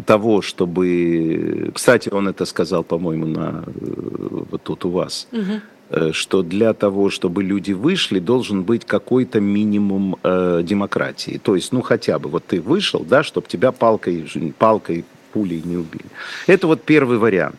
[0.06, 1.70] того, чтобы...
[1.74, 3.64] Кстати, он это сказал, по-моему, на...
[3.66, 5.26] Э, вот тут у вас.
[5.32, 5.79] Угу Э,
[6.12, 11.40] что для того, чтобы люди вышли, должен быть какой-то минимум э, демократии.
[11.42, 14.26] То есть, ну хотя бы, вот ты вышел, да, чтобы тебя палкой,
[14.58, 16.06] палкой, пулей не убили.
[16.46, 17.56] Это вот первый вариант.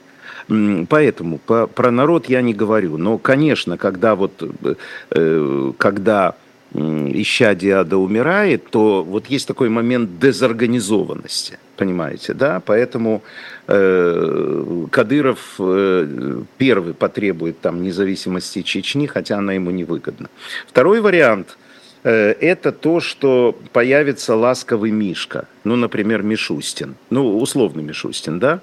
[0.89, 2.97] Поэтому по, про народ я не говорю.
[2.97, 4.75] Но, конечно, когда вот, э,
[5.11, 6.35] э когда
[6.73, 12.61] ища Диада умирает, то вот есть такой момент дезорганизованности, понимаете, да?
[12.65, 13.21] Поэтому
[13.67, 20.29] э, Кадыров э, первый потребует там независимости Чечни, хотя она ему не выгодна.
[20.67, 21.57] Второй вариант
[22.03, 28.61] э,– это то, что появится ласковый Мишка, ну, например, Мишустин, ну, условный Мишустин, да,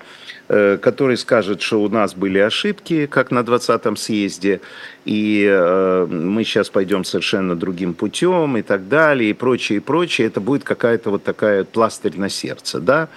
[0.48, 4.60] который скажет, что у нас были ошибки, как на 20-м съезде,
[5.04, 10.26] и э, мы сейчас пойдем совершенно другим путем и так далее, и прочее, и прочее.
[10.26, 13.08] Это будет какая-то вот такая пластырь на сердце, да?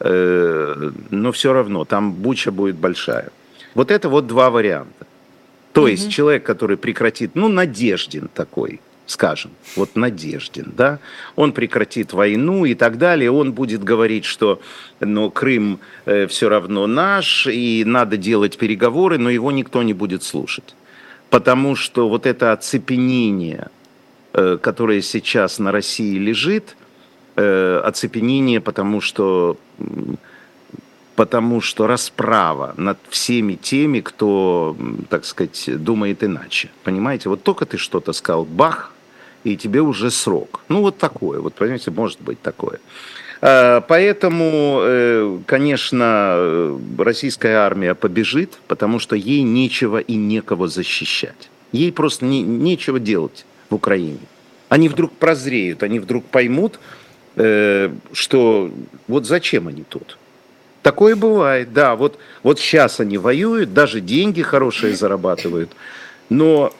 [0.00, 3.30] Э, но все равно, там буча будет большая.
[3.74, 5.06] Вот это вот два варианта.
[5.72, 10.98] То есть человек, который прекратит, ну, надежден такой– скажем, вот Надеждин, да,
[11.36, 14.60] он прекратит войну и так далее, он будет говорить, что
[15.00, 20.22] ну, Крым э, все равно наш, и надо делать переговоры, но его никто не будет
[20.22, 20.74] слушать.
[21.30, 23.68] Потому что вот это оцепенение,
[24.32, 26.76] э, которое сейчас на России лежит,
[27.36, 29.58] э, оцепенение, потому что
[31.16, 34.76] потому что расправа над всеми теми, кто,
[35.08, 36.70] так сказать, думает иначе.
[36.82, 38.92] Понимаете, вот только ты что-то сказал, бах,
[39.44, 40.62] и тебе уже срок.
[40.68, 42.80] Ну, вот такое, вот, понимаете, может быть такое.
[43.40, 51.50] А, поэтому, э, конечно, российская армия побежит, потому что ей нечего и некого защищать.
[51.72, 54.20] Ей просто не, нечего делать в Украине.
[54.68, 56.80] Они вдруг прозреют, они вдруг поймут,
[57.36, 58.70] э, что
[59.08, 60.16] вот зачем они тут.
[60.84, 61.96] Такое бывает, да.
[61.96, 65.72] Вот, вот сейчас они воюют, даже деньги хорошие зарабатывают.
[66.28, 66.72] Но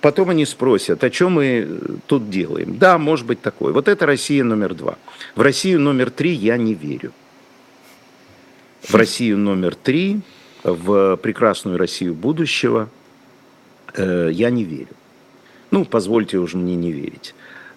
[0.00, 2.76] Потом они спросят, о чем мы тут делаем.
[2.76, 3.72] Да, может быть такое.
[3.72, 4.98] Вот это Россия номер два.
[5.34, 7.12] В Россию номер три я не верю.
[8.82, 10.20] В Россию номер три,
[10.62, 12.90] в прекрасную Россию будущего
[13.94, 14.94] э, я не верю.
[15.70, 17.34] Ну, позвольте уже мне не верить.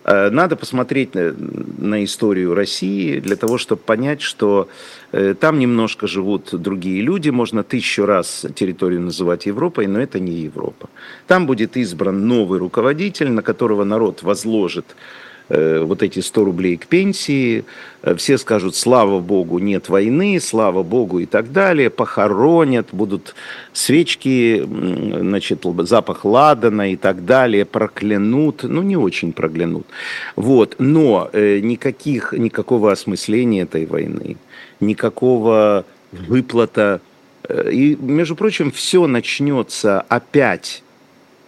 [0.08, 1.36] Э, надо посмотреть на,
[1.78, 4.70] на историю России для того, чтобы понять, что
[5.12, 7.30] э, там немножко живут другие люди.
[7.30, 10.90] Можно тысячу раз территорию называть Европой, но это не Европа.
[11.28, 16.88] Там будет избран новый руководитель, на которого народ возложит Э, вот эти 100 рублей к
[16.88, 17.64] пенсии,
[18.02, 23.36] э, все скажут, слава богу, нет войны, слава богу и так далее, похоронят, будут
[23.74, 29.88] свечки, значит, запах ладана и так далее, проклянут, ну, не очень проклянут.
[30.36, 34.38] Вот, но э, никаких, никакого осмысления этой войны,
[34.80, 37.00] никакого выплата.
[37.48, 40.84] Э, и, между прочим, все начнется опять,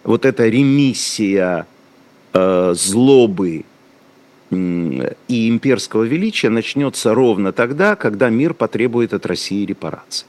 [0.04, 1.66] вот эта ремиссия
[2.32, 3.64] э, злобы
[4.50, 10.26] и имперского величия начнется ровно тогда, когда мир потребует от России репараций.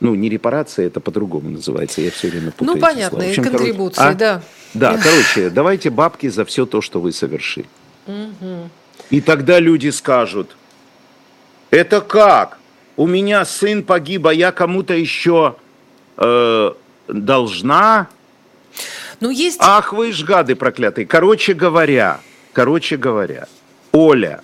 [0.00, 2.74] Ну, не репарации, это по-другому называется, я все время путаю.
[2.74, 4.18] Ну, понятно, общем, и контрибуции, короче, а?
[4.18, 4.42] да.
[4.74, 7.68] Да, короче, давайте бабки за все то, что вы совершили.
[8.08, 8.70] Угу.
[9.10, 10.56] И тогда люди скажут,
[11.70, 12.58] это как?
[12.96, 15.54] У меня сын погиб, а я кому-то еще
[16.16, 16.72] э,
[17.06, 18.08] должна?
[19.20, 19.58] Ну, есть...
[19.60, 21.06] Ах, вы ж гады проклятые.
[21.06, 22.20] Короче говоря,
[22.52, 23.48] короче говоря,
[23.92, 24.42] Оля,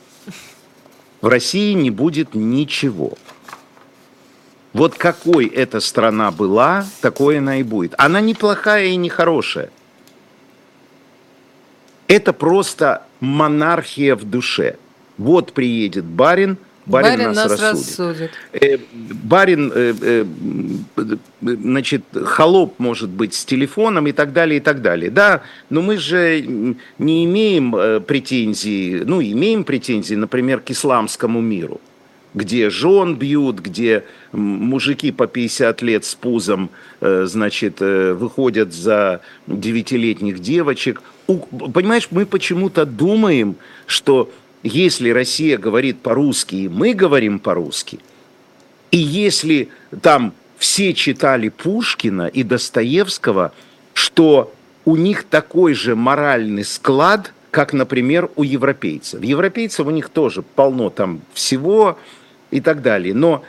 [1.21, 3.15] в России не будет ничего.
[4.73, 7.95] Вот какой эта страна была, такой она и будет.
[7.99, 9.71] Она не плохая и не хорошая.
[12.07, 14.77] Это просто монархия в душе.
[15.17, 16.59] Вот приедет барин,
[16.89, 17.99] барин, барин нас, нас рассудит.
[17.99, 18.31] рассудит.
[18.53, 24.83] Э, барин, э, э, значит, холоп может быть с телефоном и так далее, и так
[24.83, 25.11] далее.
[25.11, 26.41] Да, но мы же
[26.99, 31.81] не имеем претензий, ну, имеем претензии, например, к исламскому миру
[32.35, 36.71] где жен бьют, где мужики по 50 лет с пузом,
[37.01, 41.03] значит, выходят за девятилетних девочек.
[41.27, 44.31] Понимаешь, мы почему-то думаем, что
[44.63, 48.01] если Россия говорит по-русски, и мы говорим по-русски,
[48.91, 49.69] и если
[50.03, 53.53] там все читали Пушкина и Достоевского,
[53.93, 54.53] что
[54.85, 59.23] у них такой же моральный склад, как, например, у европейцев.
[59.23, 61.99] Европейцев у них тоже полно там всего,
[62.51, 63.15] и так далее.
[63.15, 63.45] Но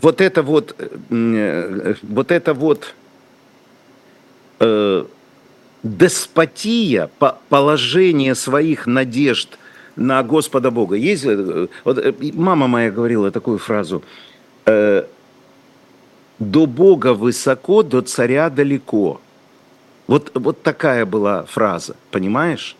[0.00, 0.76] вот это вот,
[1.10, 2.94] э, вот это вот
[4.60, 5.04] э,
[5.82, 7.10] деспотия,
[7.48, 9.58] положение своих надежд
[9.98, 10.96] на Господа Бога.
[10.96, 14.02] Есть, э, вот, э, мама моя говорила такую фразу,
[14.66, 15.04] э,
[16.38, 19.20] до Бога высоко, до царя далеко.
[20.06, 22.76] Вот, вот такая была фраза, понимаешь?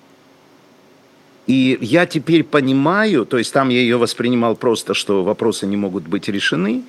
[1.49, 6.07] И я теперь понимаю, то есть там я ее воспринимал просто, что вопросы не могут
[6.07, 6.83] быть решены,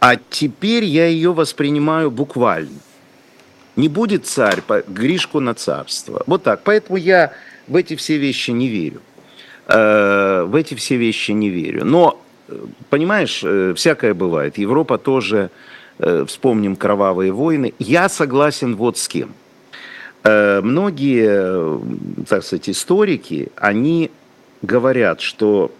[0.00, 2.78] а теперь я ее воспринимаю буквально.
[3.76, 6.22] Не будет царь, Гришку на царство.
[6.26, 6.62] Вот так.
[6.64, 7.32] Поэтому я
[7.68, 9.00] в эти все вещи не верю.
[9.66, 11.84] Э, в эти все вещи не верю.
[11.84, 12.56] Но, э,
[12.90, 14.58] понимаешь, э, всякое бывает.
[14.58, 15.50] Европа тоже,
[16.26, 17.74] вспомним кровавые войны.
[17.80, 19.34] Я согласен вот с кем–
[20.62, 21.80] многие,
[22.24, 24.12] так сказать, историки, они
[24.62, 25.72] говорят, что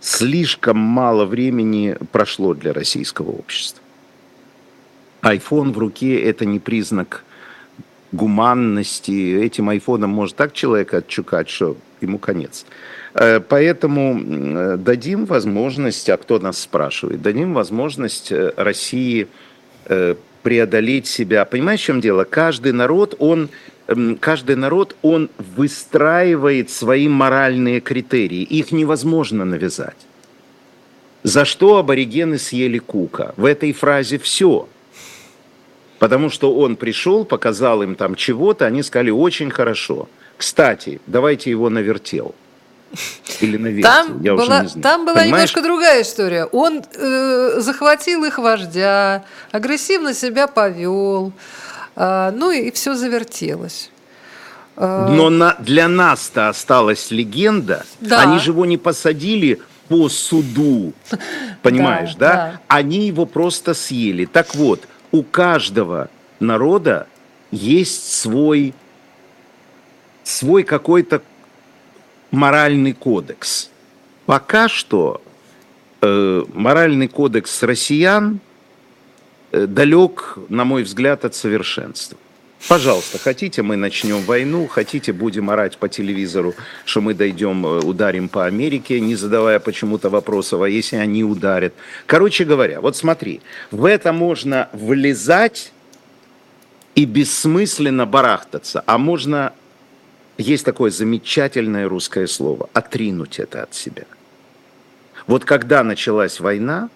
[0.00, 3.82] слишком мало времени прошло для российского общества.
[5.22, 7.24] Айфон в руке– это не признак
[8.12, 9.40] гуманности.
[9.42, 12.64] Этим айфоном может так человека отчукать, что ему конец.
[13.14, 19.28] Э, поэтому дадим возможность, а кто нас спрашивает, дадим возможность э, России
[20.42, 21.46] преодолеть себя.
[21.46, 22.24] Понимаешь, в чем дело?
[22.24, 23.48] Каждый народ, он,
[24.20, 28.42] каждый народ, он выстраивает свои моральные критерии.
[28.42, 29.96] Их невозможно навязать.
[31.22, 33.34] За что аборигены съели кука?
[33.36, 34.68] В этой фразе все.
[35.98, 40.08] Потому что он пришел, показал им там чего-то, они сказали очень хорошо.
[40.36, 42.34] Кстати, давайте его навертел.
[43.40, 44.82] Или на там я была, уже не знаю.
[44.82, 45.26] Там была Понимаешь?
[45.26, 46.44] немножко другая история.
[46.46, 51.32] Он э, захватил их вождя, агрессивно себя повел,
[51.96, 53.90] э, ну и, и все завертелось.
[54.76, 57.84] Э, Но на, для нас-то осталась легенда.
[58.00, 58.22] Да.
[58.22, 60.92] Они же его не посадили по суду,
[61.62, 62.34] понимаешь, да, да?
[62.34, 62.60] да?
[62.68, 64.24] Они его просто съели.
[64.24, 67.06] Так вот, у каждого народа
[67.50, 68.74] есть свой,
[70.24, 71.22] свой какой-то
[72.30, 73.70] моральный кодекс.
[74.26, 75.22] Пока что
[76.00, 78.40] э, моральный кодекс россиян
[79.52, 82.18] э, далек, на мой взгляд, от совершенства.
[82.66, 88.28] Пожалуйста, хотите, мы начнем войну, хотите, будем орать по телевизору, что мы дойдем, э, ударим
[88.28, 91.72] по Америке, не задавая почему-то вопросов, а если они ударят.
[92.06, 95.72] Короче говоря, вот смотри, в это можно влезать
[96.96, 99.52] и бессмысленно барахтаться, а можно
[100.36, 104.04] есть такое замечательное русское слово– отринуть это от себя.
[105.28, 106.90] Вот когда началась война,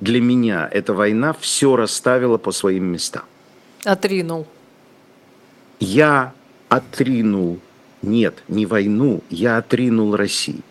[0.00, 3.24] для меня эта война все расставила по своим местам.
[3.84, 4.46] Отринул.
[5.80, 6.32] Я
[6.68, 7.60] отринул,
[8.02, 10.62] нет, не войну, я отринул Россию.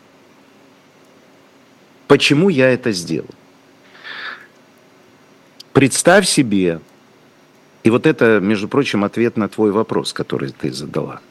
[2.07, 3.29] Почему я это сделал?
[5.73, 6.79] Представь себе,
[7.83, 11.21] и вот это, между прочим, ответ на твой вопрос, который ты задала–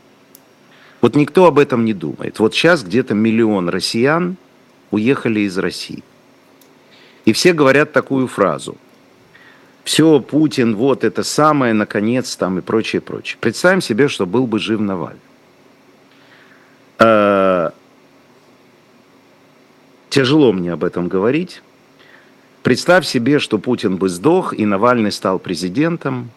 [1.04, 2.38] вот никто об этом не думает.
[2.38, 4.38] Вот сейчас где-то миллион россиян
[4.90, 6.02] уехали из России.
[7.26, 8.78] И все говорят такую фразу.
[9.84, 13.36] Все, Путин, вот это самое, наконец, там и прочее, прочее.
[13.40, 15.20] Представим себе, что был бы жив Навальный.
[16.98, 17.70] Э,
[20.08, 21.62] тяжело мне об этом говорить.
[22.62, 26.30] Представь себе, что Путин бы сдох, и Навальный стал президентом,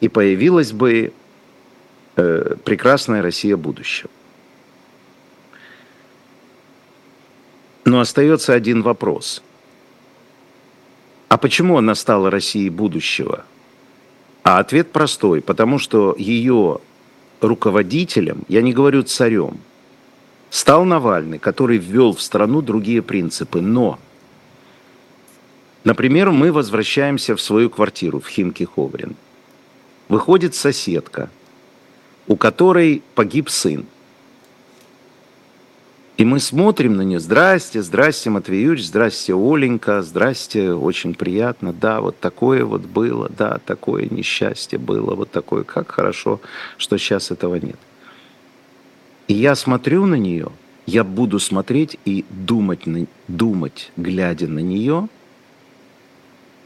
[0.00, 1.12] и появилась бы
[2.16, 4.10] э, прекрасная Россия будущего.
[7.84, 9.40] Но остается один вопрос.
[11.28, 13.44] А почему она стала Россией будущего?
[14.42, 16.78] А ответ простой, потому что ее
[17.40, 19.58] руководителем, я не говорю царем,
[20.50, 23.60] стал Навальный, который ввел в страну другие принципы.
[23.60, 23.98] Но,
[25.82, 29.16] например, мы возвращаемся в свою квартиру в Химки-Ховрин.
[30.08, 31.28] Выходит соседка,
[32.28, 33.84] у которой погиб сын.
[36.16, 37.20] И мы смотрим на нее.
[37.20, 41.74] Здрасте, здрасте, Матвей Юрьевич, здрасте, Оленька, здрасте, очень приятно.
[41.74, 45.62] Да, вот такое вот было, да, такое несчастье было, вот такое.
[45.62, 46.40] Как хорошо,
[46.78, 47.76] что сейчас этого нет.
[49.28, 50.48] И я смотрю на нее,
[50.86, 52.84] я буду смотреть и думать,
[53.28, 55.08] думать, глядя на нее,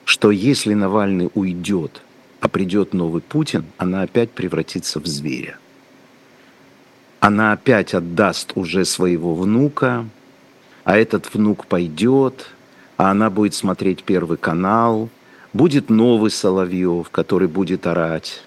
[0.05, 2.03] что если Навальный уйдет,
[2.41, 5.59] а придет новый Путин, она опять превратится в зверя.
[7.21, 10.07] Она опять отдаст уже своего внука,
[10.85, 12.47] а этот внук пойдет,
[12.97, 15.09] а она будет смотреть Первый канал,
[15.53, 18.43] будет новый Соловьев, который будет орать,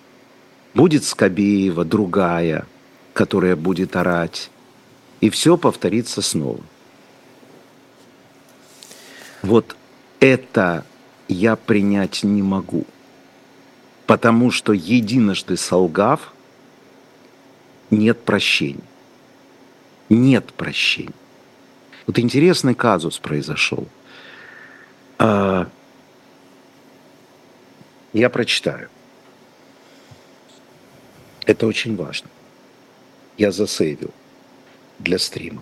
[0.73, 2.65] будет Скобеева, другая–
[3.13, 4.49] которая будет орать.
[5.21, 6.59] И все повторится снова.
[9.41, 9.75] Вот
[10.19, 10.85] это
[11.27, 12.85] я принять не могу.
[14.05, 16.33] Потому что единожды солгав,
[17.97, 18.83] нет прощения.
[20.09, 21.13] Нет прощения.
[22.05, 23.87] Вот интересный казус произошел.
[25.17, 25.69] А,
[28.11, 28.89] я прочитаю.
[31.45, 32.29] Это очень важно
[33.37, 34.11] я засейвил
[34.99, 35.61] для стрима.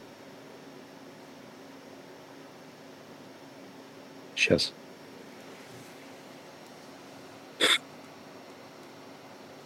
[4.35, 4.73] Сейчас.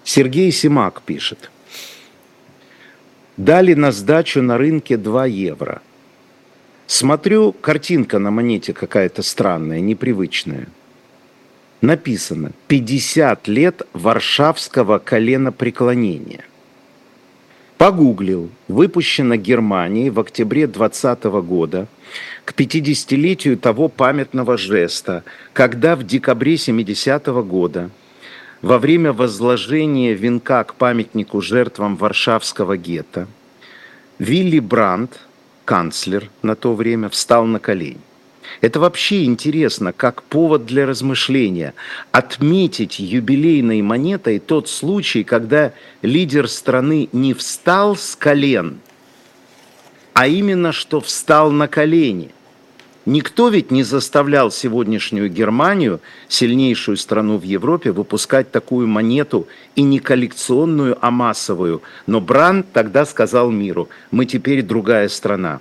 [0.04, 1.50] Сергей Симак пишет.
[3.38, 5.82] Дали на сдачу на рынке 2 евро.
[6.88, 10.68] Смотрю, картинка на монете какая-то странная, непривычная.
[11.82, 16.46] Написано 50 лет варшавского коленопреклонения–
[17.78, 18.50] Погуглил.
[18.68, 21.88] Выпущено Германией в октябре 2020 года
[22.46, 27.90] к 50-летию того памятного жеста, когда в декабре 70 -го года
[28.62, 33.28] во время возложения венка к памятнику жертвам Варшавского гетто
[34.20, 35.20] Вилли Брандт,
[35.66, 38.00] канцлер на то время, встал на колени.
[38.62, 41.74] Это вообще интересно, как повод для размышления.
[42.12, 48.80] Отметить юбилейной монетой тот случай, когда лидер страны не встал с колен,
[50.14, 52.32] а именно что встал на колени.
[53.06, 60.00] Никто ведь не заставлял сегодняшнюю Германию, сильнейшую страну в Европе, выпускать такую монету и не
[60.00, 61.84] коллекционную, а массовую.
[62.08, 65.60] Но Бранд тогда сказал миру, мы теперь другая страна.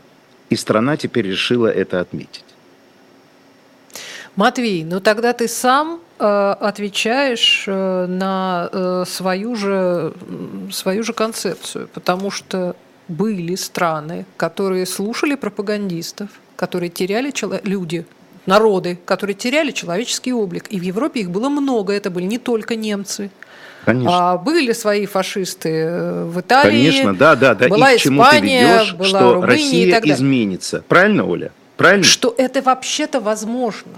[0.48, 2.44] И страна теперь решила это отметить.
[4.36, 10.12] Матвей, ну тогда ты сам э, отвечаешь э, на э, свою, же,
[10.72, 12.74] свою же концепцию, потому что
[13.06, 17.32] были страны, которые слушали пропагандистов, которые теряли
[17.64, 18.04] люди,
[18.46, 20.66] народы, которые теряли человеческий облик.
[20.70, 23.30] И в Европе их было много, это были не только немцы.
[23.84, 24.32] Конечно.
[24.32, 26.90] А были свои фашисты э, в Италии.
[26.90, 27.68] Конечно, да, да, да.
[27.68, 30.16] Была и к чему Испания, ты ведешь, была что Румыния Россия и так далее.
[30.16, 30.84] изменится.
[30.88, 31.52] Правильно, Оля?
[31.76, 32.04] Правильно?
[32.04, 33.92] Что это вообще-то возможно.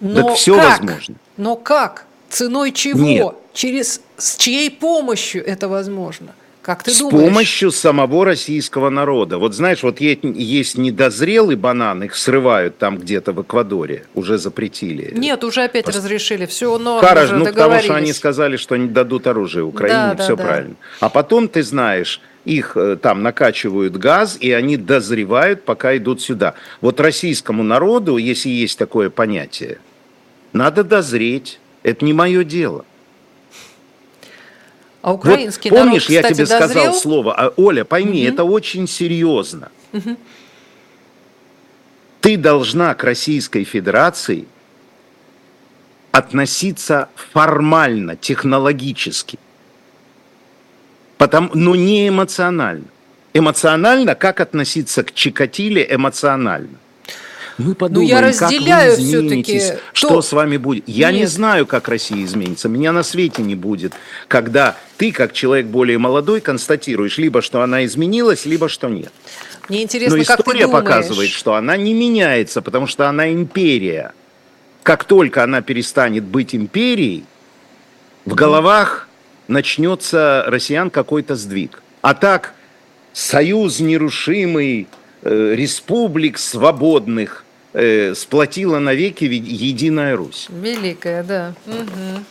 [0.00, 0.80] Но так все как?
[0.80, 1.16] возможно.
[1.36, 2.06] Но как?
[2.30, 2.98] Ценой чего?
[2.98, 3.34] Нет.
[3.52, 6.34] Через с чьей помощью это возможно?
[6.64, 7.28] Как ты с думаешь?
[7.28, 9.36] помощью самого российского народа.
[9.36, 15.12] Вот знаешь, вот есть, есть недозрелый банан, их срывают там где-то в Эквадоре, уже запретили.
[15.14, 15.96] Нет, уже опять Пос...
[15.96, 20.24] разрешили, все, но уже ну потому что они сказали, что они дадут оружие Украине, да,
[20.24, 20.74] все да, правильно.
[21.00, 21.06] Да.
[21.06, 26.54] А потом, ты знаешь, их э, там накачивают газ, и они дозревают, пока идут сюда.
[26.80, 29.80] Вот российскому народу, если есть такое понятие,
[30.54, 31.60] надо дозреть.
[31.82, 32.86] Это не мое дело.
[35.04, 36.70] А украинский вот, помнишь, народ, кстати, я тебе дозрел?
[36.70, 38.32] сказал слово, а, Оля, пойми, угу.
[38.32, 39.70] это очень серьезно.
[39.92, 40.16] Угу.
[42.22, 44.46] Ты должна к Российской Федерации
[46.10, 49.38] относиться формально, технологически,
[51.18, 52.86] потому, но не эмоционально.
[53.34, 56.78] Эмоционально, как относиться к Чикатиле эмоционально?
[57.58, 60.22] Мы подумаем, ну, я разделяю как вы изменитесь, что то...
[60.22, 60.88] с вами будет.
[60.88, 61.20] Я Нет.
[61.20, 62.68] не знаю, как Россия изменится.
[62.68, 63.92] Меня на свете не будет,
[64.28, 69.12] когда ты, как человек более молодой, констатируешь либо, что она изменилась, либо, что нет.
[69.68, 70.70] Мне интересно, Но как ты думаешь?
[70.70, 74.12] показывает, что она не меняется, потому что она империя.
[74.82, 77.24] Как только она перестанет быть империей,
[78.24, 79.08] в головах
[79.48, 81.82] начнется россиян какой-то сдвиг.
[82.02, 82.54] А так,
[83.12, 84.88] союз нерушимый
[85.22, 87.43] э, республик свободных
[87.74, 90.46] э, сплотила навеки единая Русь.
[90.50, 91.54] Великая, да.
[91.66, 92.24] Угу.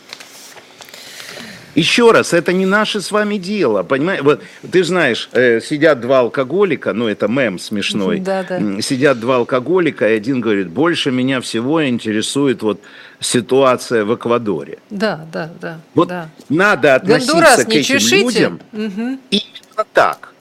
[1.74, 4.22] Еще раз, это не наше с вами дело, понимаешь?
[4.22, 8.20] Вот ты знаешь, э, сидят два алкоголика, ну это мем смешной.
[8.20, 8.60] Да, да.
[8.80, 12.80] Сидят два алкоголика, и один говорит, больше меня всего интересует вот
[13.18, 14.78] ситуация в Эквадоре.
[14.90, 15.80] Да, да, да.
[15.94, 16.28] Вот да.
[16.48, 18.22] надо относиться Гондурас, к этим чешите.
[18.22, 19.18] людям угу.
[19.30, 20.32] именно так.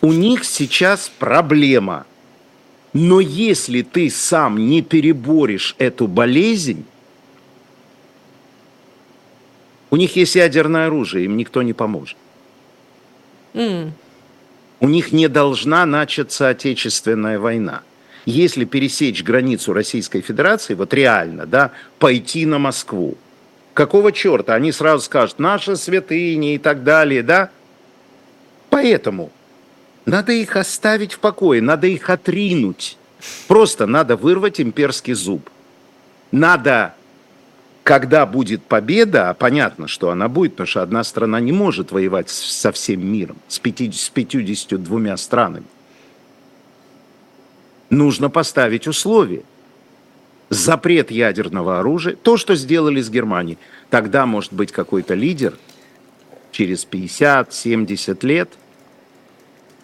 [0.00, 2.06] У них сейчас проблема.
[2.92, 6.84] Но если ты сам не переборешь эту болезнь,
[9.90, 12.16] у них есть ядерное оружие, им никто не поможет.
[13.54, 13.92] Mm.
[14.80, 17.82] У них не должна начаться Отечественная война.
[18.24, 23.16] Если пересечь границу Российской Федерации, вот реально, да, пойти на Москву,
[23.74, 24.54] какого черта?
[24.54, 27.50] Они сразу скажут, наши святыни и так далее, да?
[28.70, 29.30] Поэтому
[30.04, 32.96] надо их оставить в покое, надо их отринуть.
[33.46, 35.48] Просто надо вырвать имперский зуб.
[36.32, 36.94] Надо
[37.82, 42.30] когда будет победа, а понятно, что она будет, потому что одна страна не может воевать
[42.30, 45.64] со всем миром, с, 50, с 52 странами,
[47.90, 49.42] нужно поставить условия.
[50.48, 53.58] Запрет ядерного оружия, то, что сделали с Германией.
[53.88, 55.54] Тогда, может быть, какой-то лидер
[56.52, 58.50] через 50-70 лет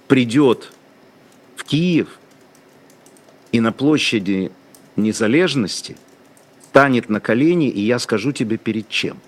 [0.08, 0.72] придет
[1.54, 2.18] в Киев
[3.52, 4.50] и на площади
[4.96, 5.96] незалежности–
[6.78, 9.18] станет на колени, и я скажу тебе перед чем.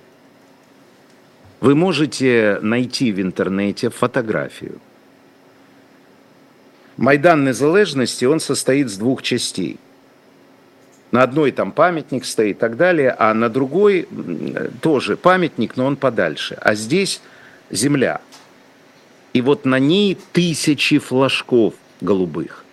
[1.61, 4.79] Вы можете найти в интернете фотографию.
[6.97, 9.81] Майдан Незалежности, он состоит из двух частей.
[11.11, 14.07] На одной там памятник стоит и так далее, а на другой
[14.81, 16.57] тоже памятник, но он подальше.
[16.61, 17.21] А здесь
[17.69, 18.21] земля.
[19.33, 22.65] И вот на ней тысячи флажков голубых.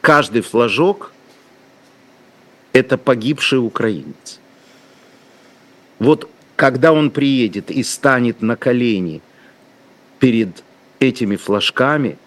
[0.00, 1.12] Каждый флажок
[2.72, 4.40] это погибший украинец.
[5.98, 9.22] Вот когда он приедет и станет на колени
[10.18, 10.62] перед
[10.98, 12.18] этими флажками,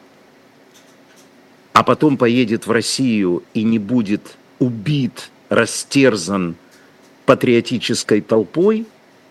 [1.74, 6.56] а потом поедет в Россию и не будет убит, растерзан
[7.26, 8.88] патриотической толпой,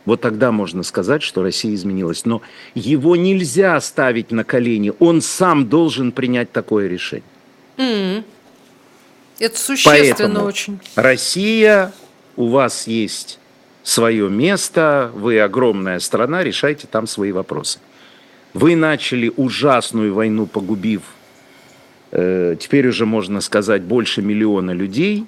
[0.07, 2.25] вот тогда можно сказать, что Россия изменилась.
[2.25, 2.41] Но
[2.75, 7.25] его нельзя ставить на колени, он сам должен принять такое решение.
[7.77, 8.25] Mm-hmm.
[9.41, 10.81] Это существенно Поэтому очень.
[10.95, 11.93] Россия,
[12.37, 13.39] у вас есть
[13.83, 17.81] свое место, вы огромная страна, решайте там свои вопросы.
[18.55, 21.03] Вы начали ужасную войну, погубив,
[22.13, 25.27] э, теперь уже можно сказать, больше миллиона людей,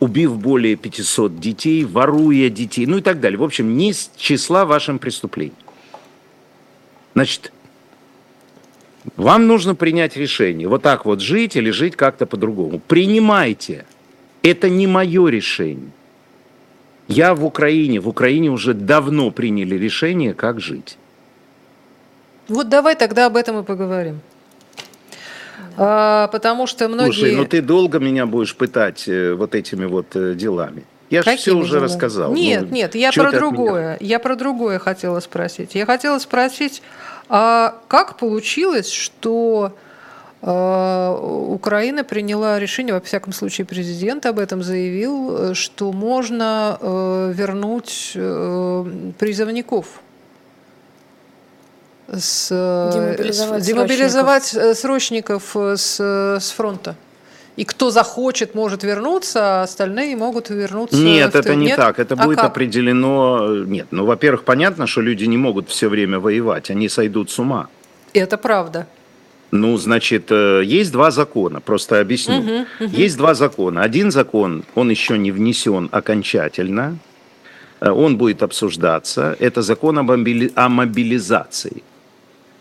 [0.00, 3.38] убив более 500 детей, воруя детей, ну и так далее.
[3.38, 5.52] В общем, не с числа вашим преступлений.
[7.14, 7.52] Значит,
[9.16, 12.78] вам нужно принять решение, вот так вот жить или жить как-то по-другому.
[12.78, 13.86] Принимайте.
[14.42, 15.90] Это не мое решение.
[17.08, 20.96] Я в Украине, в Украине уже давно приняли решение, как жить.
[22.48, 24.20] Вот давай тогда об этом и поговорим.
[25.80, 27.12] А, потому что многие...
[27.12, 30.84] Слушай, ну ты долго меня будешь пытать э, вот этими вот э, делами.
[31.08, 32.34] Я же все уже рассказал.
[32.34, 33.96] Нет, ну, нет, я про другое.
[34.00, 35.74] Я про другое хотела спросить.
[35.74, 36.82] Я хотела спросить
[37.28, 39.76] а как получилось, что
[40.40, 48.12] э, Украина приняла решение, во всяком случае президент об этом заявил, что можно э, вернуть
[48.14, 48.84] э,
[49.18, 50.00] призывников?
[52.10, 56.00] С, демобилизовать, демобилизовать срочников, срочников с,
[56.40, 56.96] с фронта.
[57.58, 60.96] И кто захочет, может вернуться, а остальные могут вернуться.
[60.96, 61.34] Нет, в...
[61.34, 61.76] это не Нет?
[61.76, 61.98] так.
[61.98, 62.52] Это а будет как?
[62.52, 63.64] определено.
[63.64, 67.66] Нет, ну, во-первых, понятно, что люди не могут все время воевать, они сойдут с ума.
[68.12, 68.86] Это правда.
[69.50, 72.38] Ну, значит, э, есть два закона, просто объясню.
[72.38, 72.96] Угу, угу.
[72.96, 73.82] Есть два закона.
[73.82, 76.96] Один закон, он еще не внесен окончательно,
[77.80, 79.36] э, он будет обсуждаться.
[79.40, 81.82] Это закон о мобилизации.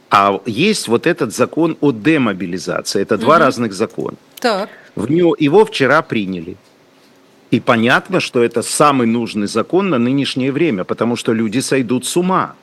[0.09, 3.01] А есть вот этот закон о демобилизации.
[3.01, 3.23] Это угу.
[3.23, 4.17] два разных закона.
[4.39, 4.69] Так.
[4.95, 6.57] В него, его вчера приняли.
[7.51, 12.17] И понятно, что это самый нужный закон на нынешнее время, потому что люди сойдут с
[12.17, 12.55] ума.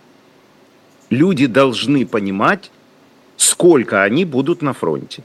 [1.11, 2.70] Люди должны понимать,
[3.36, 5.22] сколько они будут на фронте.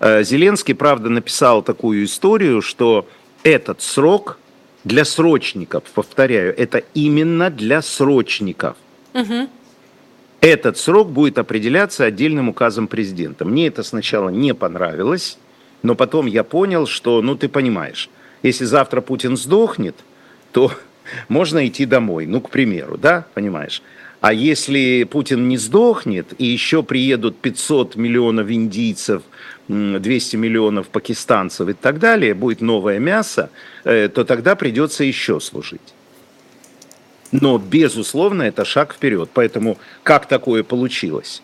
[0.00, 3.06] Э, Зеленский, правда, написал такую историю, что
[3.44, 4.38] этот срок
[4.84, 8.76] для срочников, повторяю, это именно для срочников.
[9.14, 9.48] Угу.
[10.42, 13.44] Этот срок будет определяться отдельным указом президента.
[13.44, 15.38] Мне это сначала не понравилось,
[15.84, 18.10] но потом я понял, что, ну ты понимаешь,
[18.42, 19.94] если завтра Путин сдохнет,
[20.50, 20.72] то
[21.28, 23.84] можно идти домой, ну, к примеру, да, понимаешь?
[24.20, 29.22] А если Путин не сдохнет, и еще приедут 500 миллионов индийцев,
[29.68, 33.48] 200 миллионов пакистанцев и так далее, будет новое мясо,
[33.84, 35.94] э, то тогда придется еще служить.
[37.32, 39.30] Но, безусловно, это шаг вперед.
[39.32, 41.42] Поэтому как такое получилось?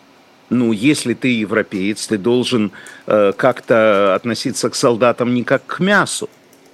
[0.49, 2.71] Ну, если ты европеец, ты должен
[3.07, 6.29] э, как-то относиться к солдатам не как к мясу.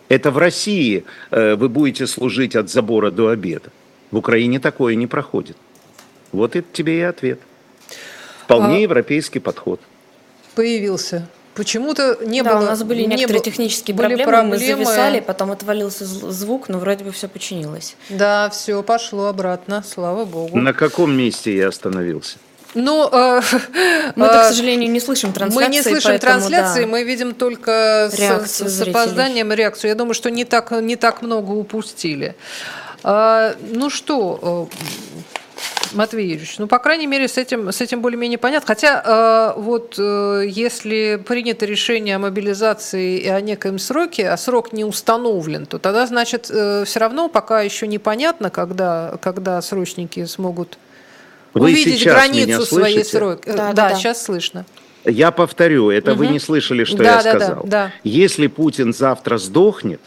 [0.09, 3.71] Это в России э, вы будете служить от забора до обеда.
[4.11, 5.57] В Украине такое не проходит.
[6.31, 7.39] Вот это тебе и ответ.
[8.43, 8.79] Вполне а...
[8.79, 9.81] европейский подход.
[10.55, 12.63] Появился Почему-то не да, было...
[12.63, 16.67] у нас были не некоторые было, технические были проблемы, проблемы, мы зависали, потом отвалился звук,
[16.67, 17.95] но вроде бы все починилось.
[18.09, 20.57] Да, все пошло обратно, слава богу.
[20.57, 22.37] На каком месте я остановился?
[22.73, 23.41] Ну, э,
[24.17, 25.65] мы, э, к сожалению, не слышим трансляции.
[25.65, 26.87] Мы не слышим поэтому, трансляции, да.
[26.87, 29.89] мы видим только реакцию с, с опозданием реакцию.
[29.89, 32.35] Я думаю, что не так, не так много упустили.
[33.01, 34.75] А, ну что, э,
[35.93, 38.67] Матвей Юрьевич, ну, по крайней мере, с этим, с этим более-менее понятно.
[38.67, 44.73] Хотя э, вот э, если принято решение о мобилизации и о некоем сроке, а срок
[44.73, 50.77] не установлен, то тогда, значит, э, все равно пока еще непонятно, когда, когда срочники смогут
[51.53, 53.47] вы увидеть границу своей сроки.
[53.47, 54.65] Да, да, да, да, сейчас слышно.
[55.05, 56.19] Я повторю, это угу.
[56.19, 57.63] вы не слышали, что да, я да, сказал.
[57.63, 57.93] Да, да.
[58.03, 60.01] Если Путин завтра сдохнет,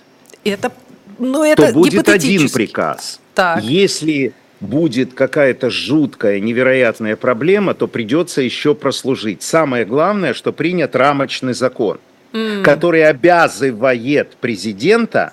[0.45, 0.73] это,
[1.19, 3.21] ну, это то будет один приказ.
[3.35, 3.63] Так.
[3.63, 9.43] Если будет какая-то жуткая, невероятная проблема, то придется еще прослужить.
[9.43, 11.99] Самое главное, что принят рамочный закон,
[12.33, 12.63] mm.
[12.63, 15.33] который обязывает президента,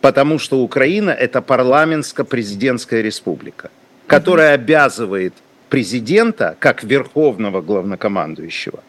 [0.00, 3.70] потому что Украина это парламентско-президентская республика,
[4.06, 4.62] которая mm-hmm.
[4.62, 5.34] обязывает
[5.68, 8.82] президента, как верховного главнокомандующего,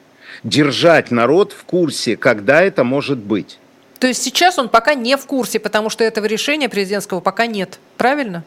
[0.44, 3.60] держать народ в курсе, когда это может быть.
[4.00, 7.80] То есть сейчас он пока не в курсе, потому что этого решения президентского пока нет,
[7.98, 8.44] правильно?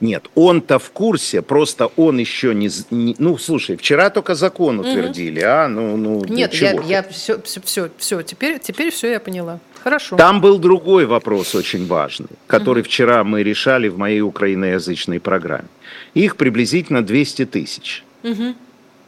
[0.00, 3.16] Нет, он-то в курсе, просто он еще не, не...
[3.18, 5.48] Ну, слушай, вчера только закон утвердили, угу.
[5.48, 5.68] а?
[5.68, 9.58] Ну, ну, Нет, я, я все, все, все, все, теперь, теперь все я поняла.
[9.82, 10.16] Хорошо.
[10.16, 12.88] Там был другой вопрос очень важный, который угу.
[12.88, 15.68] вчера мы решали в моей украиноязычной программе.
[16.12, 18.04] Их приблизительно 200 тысяч.
[18.22, 18.54] Угу.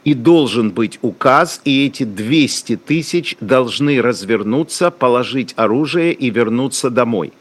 [0.05, 7.33] И должен быть указ, и эти 200 тысяч должны развернуться, положить оружие и вернуться домой.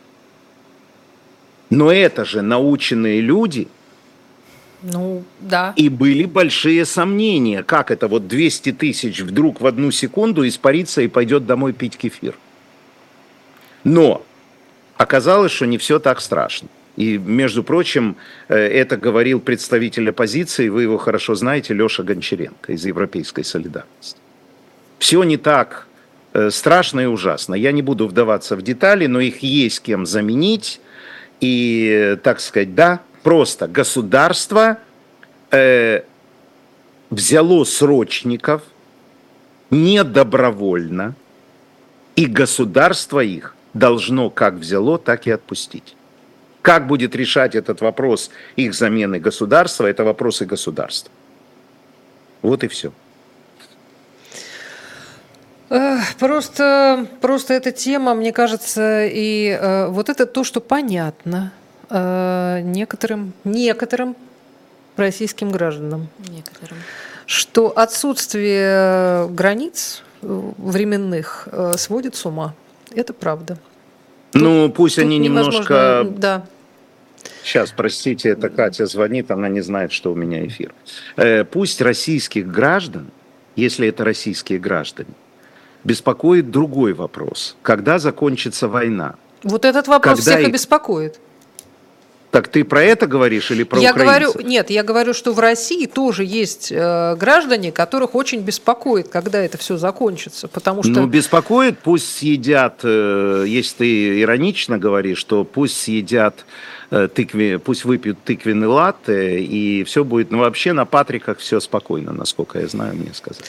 [1.71, 3.69] Но это же наученные люди.
[4.83, 5.73] Ну, да.
[5.77, 11.09] И были большие сомнения, как это вот 200 тысяч вдруг в одну секунду испарится и
[11.09, 12.35] пойдет домой пить кефир.
[13.85, 14.25] Но
[14.97, 16.69] оказалось, что не все так страшно.
[16.97, 18.17] И, между прочим,
[18.49, 24.19] э, это говорил представитель оппозиции, вы его хорошо знаете, Леша Гончаренко из Европейской солидарности.
[24.99, 25.87] Все не так
[26.33, 27.55] э, страшно и ужасно.
[27.55, 30.81] Я не буду вдаваться в детали, но их есть кем заменить
[31.41, 34.79] и, так сказать, да, просто государство
[35.51, 36.03] э,
[37.11, 38.63] взяло срочников
[39.71, 41.15] не добровольно,
[42.17, 45.95] и государство их должно как взяло, так и отпустить.
[46.63, 51.13] Как будет решать этот вопрос их замены государства, это вопросы государства.
[52.43, 52.93] Вот и все.
[56.19, 61.53] Просто, просто эта тема, мне кажется, и э, вот это то, что понятно
[61.91, 64.17] э, некоторым, некоторым
[64.97, 66.09] российским гражданам.
[66.31, 66.79] Некоторым.
[67.27, 72.55] Что отсутствие границ временных э, сводит с ума.
[72.95, 73.59] Это правда.
[74.33, 76.07] Ну, тут, пусть тут они немножко...
[76.09, 76.47] Да.
[77.43, 80.73] Сейчас, простите, это Катя звонит, она не знает, что у меня эфир.
[81.51, 83.11] Пусть российских граждан,
[83.57, 85.11] если это российские граждане,
[85.85, 87.57] беспокоит другой вопрос.
[87.63, 89.15] Когда закончится война?
[89.43, 91.21] Вот этот вопрос Когда всех и беспокоит.
[92.31, 94.35] Так ты про это говоришь или про я украинцев?
[94.35, 99.41] говорю, нет, я говорю, что в России тоже есть э, граждане, которых очень беспокоит, когда
[99.41, 100.93] это все закончится, потому что...
[100.93, 106.45] Ну, беспокоит, пусть съедят, э, если ты иронично говоришь, что пусть съедят
[106.91, 110.31] э, тыкве, пусть выпьют тыквенный латте, и все будет...
[110.31, 113.47] Ну, вообще на Патриках все спокойно, насколько я знаю, мне сказали.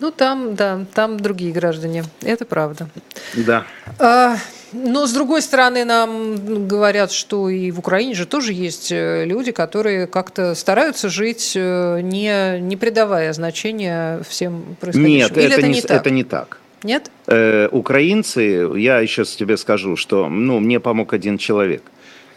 [0.00, 2.04] Ну, там, да, там другие граждане.
[2.22, 2.88] Это правда.
[3.34, 3.64] Да.
[3.98, 4.36] А,
[4.72, 9.52] но, с другой стороны, нам говорят, что и в Украине же тоже есть э, люди,
[9.52, 15.16] которые как-то стараются жить, э, не, не придавая значения всем происходящему.
[15.16, 16.00] Нет, Или это, это, не, так?
[16.00, 16.58] это не так.
[16.82, 17.10] Нет?
[17.28, 21.82] Э, украинцы, я еще тебе скажу, что ну, мне помог один человек.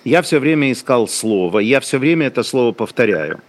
[0.03, 3.41] Я все время искал слово, я все время это слово повторяю.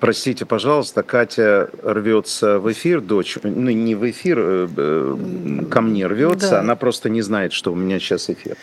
[0.00, 6.06] Простите, пожалуйста, Катя рвется в эфир, дочь, ну не в эфир, э, э, ко мне
[6.06, 6.60] рвется, да.
[6.60, 8.56] она просто не знает, что у меня сейчас эфир.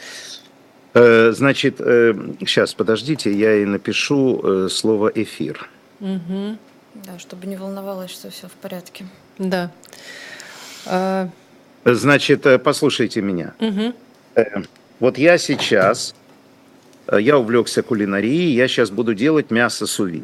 [0.93, 5.69] Э, значит, сейчас, подождите, я ей напишу слово эфир.
[5.99, 6.57] Угу.
[7.05, 9.05] Да, чтобы не волновалась, что все в порядке.
[9.37, 9.71] Да.
[10.85, 11.27] А...
[11.83, 13.53] Значит, послушайте меня.
[13.59, 13.93] Угу.
[15.01, 16.15] Вот я сейчас,
[17.11, 20.23] я увлекся кулинарией, я сейчас буду делать мясо суви.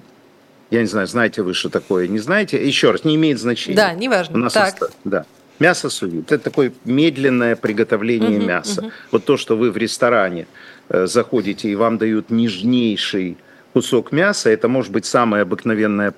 [0.71, 2.65] Я не знаю, знаете вы, что такое, не знаете.
[2.65, 3.75] Еще раз, не имеет значения.
[3.75, 4.39] Да, неважно.
[4.39, 4.91] У нас так.
[5.03, 5.25] Да.
[5.59, 6.31] Мясо сувит.
[6.31, 8.81] Это такое медленное приготовление угу, мяса.
[8.81, 8.91] Угу.
[9.11, 10.47] Вот то, что вы в ресторане
[10.89, 13.37] э, заходите и вам дают нежнейший
[13.73, 16.13] кусок мяса, это может быть самая обыкновенная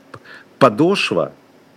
[0.59, 1.33] подошва,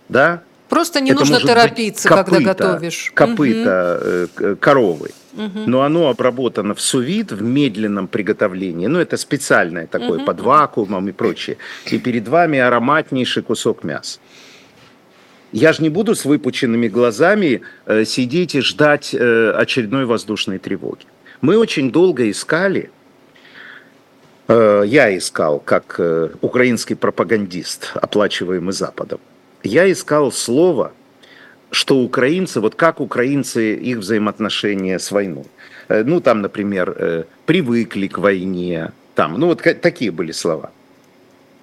[0.07, 0.43] да?
[0.69, 3.11] Просто не это нужно торопиться, копыта, когда готовишь.
[3.13, 4.55] Копыта угу.
[4.57, 8.87] коровы но оно обработано в сувид в медленном приготовлении.
[8.87, 10.25] Ну, это специальное такое, угу.
[10.25, 11.57] под вакуумом и прочее.
[11.91, 14.19] И перед вами ароматнейший кусок мяса.
[15.53, 21.05] Я же не буду с выпученными глазами э, сидеть и ждать э, очередной воздушной тревоги.
[21.41, 22.89] Мы очень долго искали,
[24.47, 29.19] э, я искал, как э, украинский пропагандист, оплачиваемый Западом,
[29.63, 30.91] я искал слово,
[31.71, 35.45] что украинцы, вот как украинцы, их взаимоотношения с войной.
[35.89, 40.71] Э, ну, там, например, э, привыкли к войне, там, ну, вот такие были слова.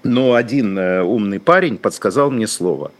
[0.03, 2.93] Но один э, умный парень подсказал мне слово.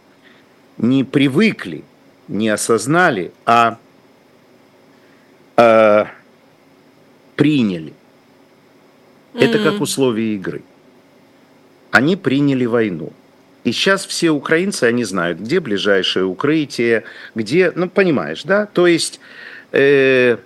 [0.77, 1.83] Не привыкли,
[2.27, 3.77] не осознали, а,
[5.55, 6.07] а
[7.35, 7.93] приняли.
[9.33, 10.63] Это как условие игры.
[11.91, 13.11] Они приняли войну.
[13.65, 17.03] И сейчас все украинцы, они знают, где ближайшее укрытие,
[17.33, 18.67] где, ну, понимаешь, да?
[18.67, 19.19] То есть
[19.71, 20.37] э,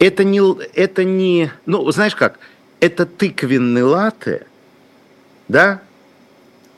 [0.00, 0.40] это, не,
[0.74, 2.40] это не, ну, знаешь как,
[2.80, 4.48] это тыквенный латте,
[5.46, 5.80] да?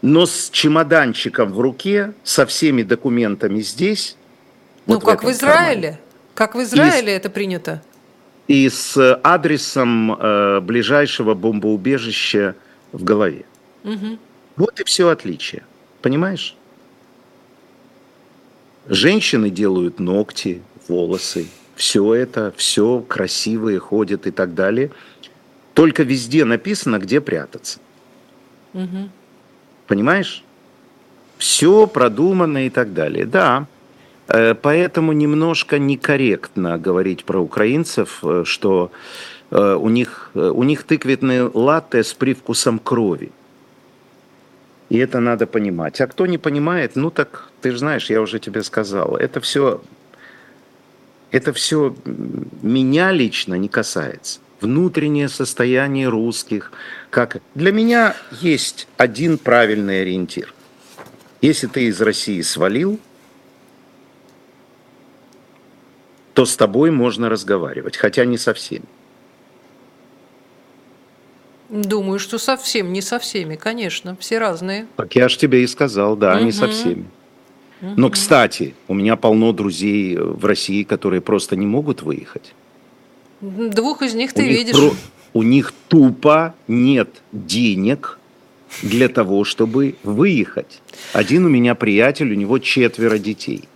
[0.03, 4.15] Но с чемоданчиком в руке, со всеми документами здесь.
[4.85, 5.83] Ну, вот как в, в Израиле.
[5.83, 6.01] Кармане.
[6.35, 7.83] Как в Израиле и это принято.
[8.47, 12.57] И с адресом э, ближайшего бомбоубежища
[12.93, 13.47] в голове.
[13.85, 14.19] Угу.
[14.57, 15.65] Вот и все отличие.
[16.03, 16.57] Понимаешь?
[18.89, 24.91] Женщины делают ногти, волосы, все это, все красивые, ходят и так далее.
[25.75, 27.81] Только везде написано, где прятаться.
[28.73, 29.11] Угу.
[29.87, 30.43] Понимаешь?
[31.37, 33.27] Все продумано и так далее.
[33.27, 33.67] Да,
[34.29, 38.91] э, поэтому немножко некорректно говорить про украинцев, э, что
[39.51, 43.33] э, у них, у них тыквенные латте с привкусом крови.
[44.89, 46.01] И это надо понимать.
[46.01, 49.83] А кто не понимает, ну так ты же знаешь, я уже тебе сказал, это все,
[51.31, 51.95] это все
[52.63, 54.41] меня лично не касается.
[54.61, 56.73] Внутреннее состояние русских.
[57.11, 57.43] Как...
[57.55, 60.55] Для меня есть один правильный ориентир.
[61.43, 62.99] Если ты из России свалил,
[66.33, 68.87] то с тобой можно разговаривать, хотя не со всеми.
[71.69, 74.87] Думаю, что совсем не со всеми, конечно, все разные.
[74.97, 76.45] Так я же тебе и сказал, да, угу.
[76.45, 77.07] не со всеми.
[77.81, 77.95] Угу.
[77.97, 82.55] Но, кстати, у меня полно друзей в России, которые просто не могут выехать.
[83.41, 84.77] Двух из них у ты них видишь.
[84.77, 84.93] Про...
[85.35, 88.19] У них тупо нет денег
[88.83, 90.81] для того, чтобы выехать.
[91.13, 93.69] Один у меня приятель, у него четверо детей–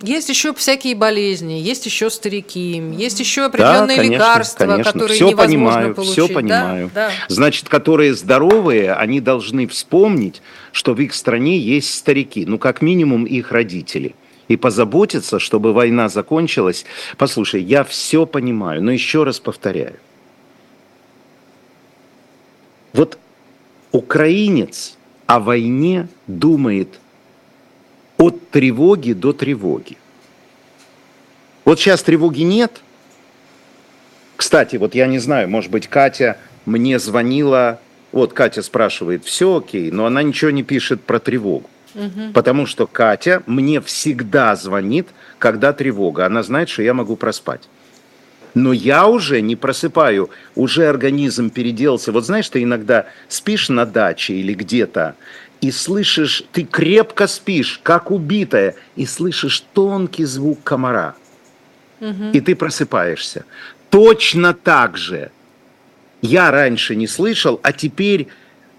[0.00, 4.92] есть еще всякие болезни, есть еще старики, есть еще определенные да, конечно, лекарства, конечно.
[4.92, 6.12] которые все невозможно понимаю, получить.
[6.12, 6.90] Все понимаю.
[6.94, 7.12] Да, да.
[7.28, 10.40] Значит, которые здоровые, они должны вспомнить,
[10.72, 14.14] что в их стране есть старики, ну как минимум их родители
[14.46, 16.84] и позаботиться, чтобы война закончилась.
[17.16, 19.96] Послушай, я все понимаю, но еще раз повторяю.
[22.92, 23.18] Вот
[23.92, 24.96] украинец
[25.26, 26.98] о войне думает
[28.18, 29.96] от тревоги до тревоги.
[31.64, 32.80] Вот сейчас тревоги нет.
[34.36, 37.80] Кстати, вот я не знаю, может быть, Катя мне звонила,
[38.12, 41.68] вот Катя спрашивает, все окей, но она ничего не пишет про тревогу.
[41.94, 42.32] Угу.
[42.34, 45.08] Потому что Катя мне всегда звонит,
[45.38, 46.26] когда тревога.
[46.26, 47.68] Она знает, что я могу проспать.
[48.54, 52.12] Но я уже не просыпаю, уже организм переделался.
[52.12, 55.16] Вот знаешь, ты иногда спишь на даче или где-то,
[55.60, 61.14] и слышишь, ты крепко спишь, как убитая, и слышишь тонкий звук комара.
[62.00, 62.30] Угу.
[62.32, 63.44] И ты просыпаешься.
[63.90, 65.30] Точно так же
[66.22, 68.28] я раньше не слышал, а теперь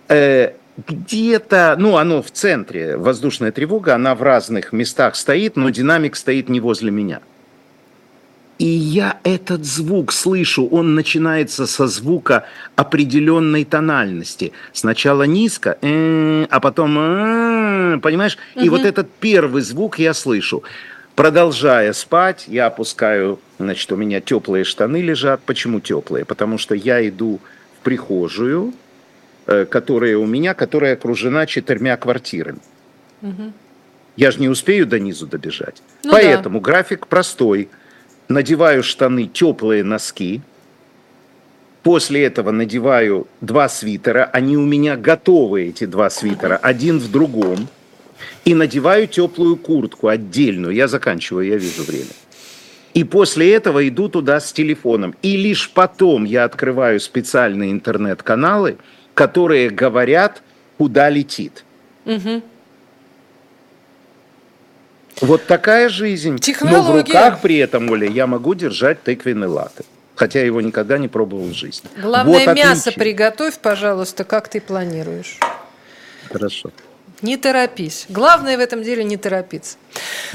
[0.07, 0.53] э,
[0.88, 6.49] где-то, ну, оно в центре, воздушная тревога, она в разных местах стоит, но динамик стоит
[6.49, 7.21] не возле меня.
[8.60, 12.45] И я этот звук слышу, он начинается со звука
[12.76, 14.51] определенной тональности.
[14.74, 18.38] Сначала низко, э, а потом, э, понимаешь?
[18.55, 20.64] И вот этот первый звук я слышу.
[21.16, 25.41] Продолжая спать, я опускаю, значит, у меня теплые штаны лежат.
[25.45, 26.26] Почему теплые?
[26.26, 27.39] Потому что я иду
[27.80, 28.74] в прихожую,
[29.47, 32.60] э, которая у меня, которая окружена четырьмя квартирами.
[33.22, 33.53] Угу.
[34.18, 35.82] Я же не успею до низу добежать.
[36.03, 36.66] Ну Поэтому да.
[36.66, 37.70] график простой–
[38.30, 40.41] надеваю штаны, теплые носки.
[41.84, 44.30] После этого надеваю два свитера.
[44.32, 47.67] Они у меня готовы, эти два свитера, один в другом.
[48.45, 50.73] И надеваю теплую куртку отдельную.
[50.73, 52.11] Я заканчиваю, я вижу время.
[52.93, 55.15] И после этого иду туда с телефоном.
[55.21, 58.77] И лишь потом я открываю специальные интернет-каналы,
[59.13, 60.41] которые говорят,
[60.77, 61.63] куда летит.
[62.05, 62.41] Угу.
[65.22, 66.38] Вот такая жизнь.
[66.39, 66.82] Технология.
[66.82, 69.84] Но в руках при этом, Оля, я могу держать тыквенный латте.
[70.15, 71.89] Хотя его никогда не пробовал в жизни.
[71.97, 75.39] Главное, вот мясо приготовь, пожалуйста, как ты планируешь.
[76.30, 76.72] Хорошо.
[77.22, 78.05] Не торопись.
[78.09, 79.78] Главное в этом деле не торопиться.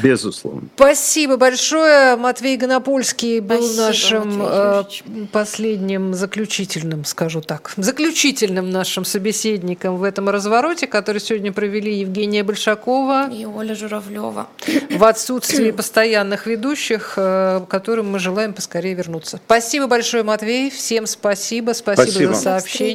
[0.02, 0.68] Безусловно.
[0.74, 2.16] Спасибо большое.
[2.16, 4.84] Матвей Гонопольский был Спасибо, нашим э,
[5.32, 13.30] последним заключительным, скажу так, заключительным нашим собеседником в этом развороте, который сегодня провели Евгения Большакова
[13.30, 14.48] и Оля Журавлева.
[14.90, 19.40] В отсутствии постоянных ведущих, э, которым мы желаем поскорее вернуться.
[19.46, 20.70] Спасибо большое, Матвей.
[20.70, 21.72] Всем спасибо.
[21.72, 22.34] Спасибо, спасибо.
[22.34, 22.92] за сообщение.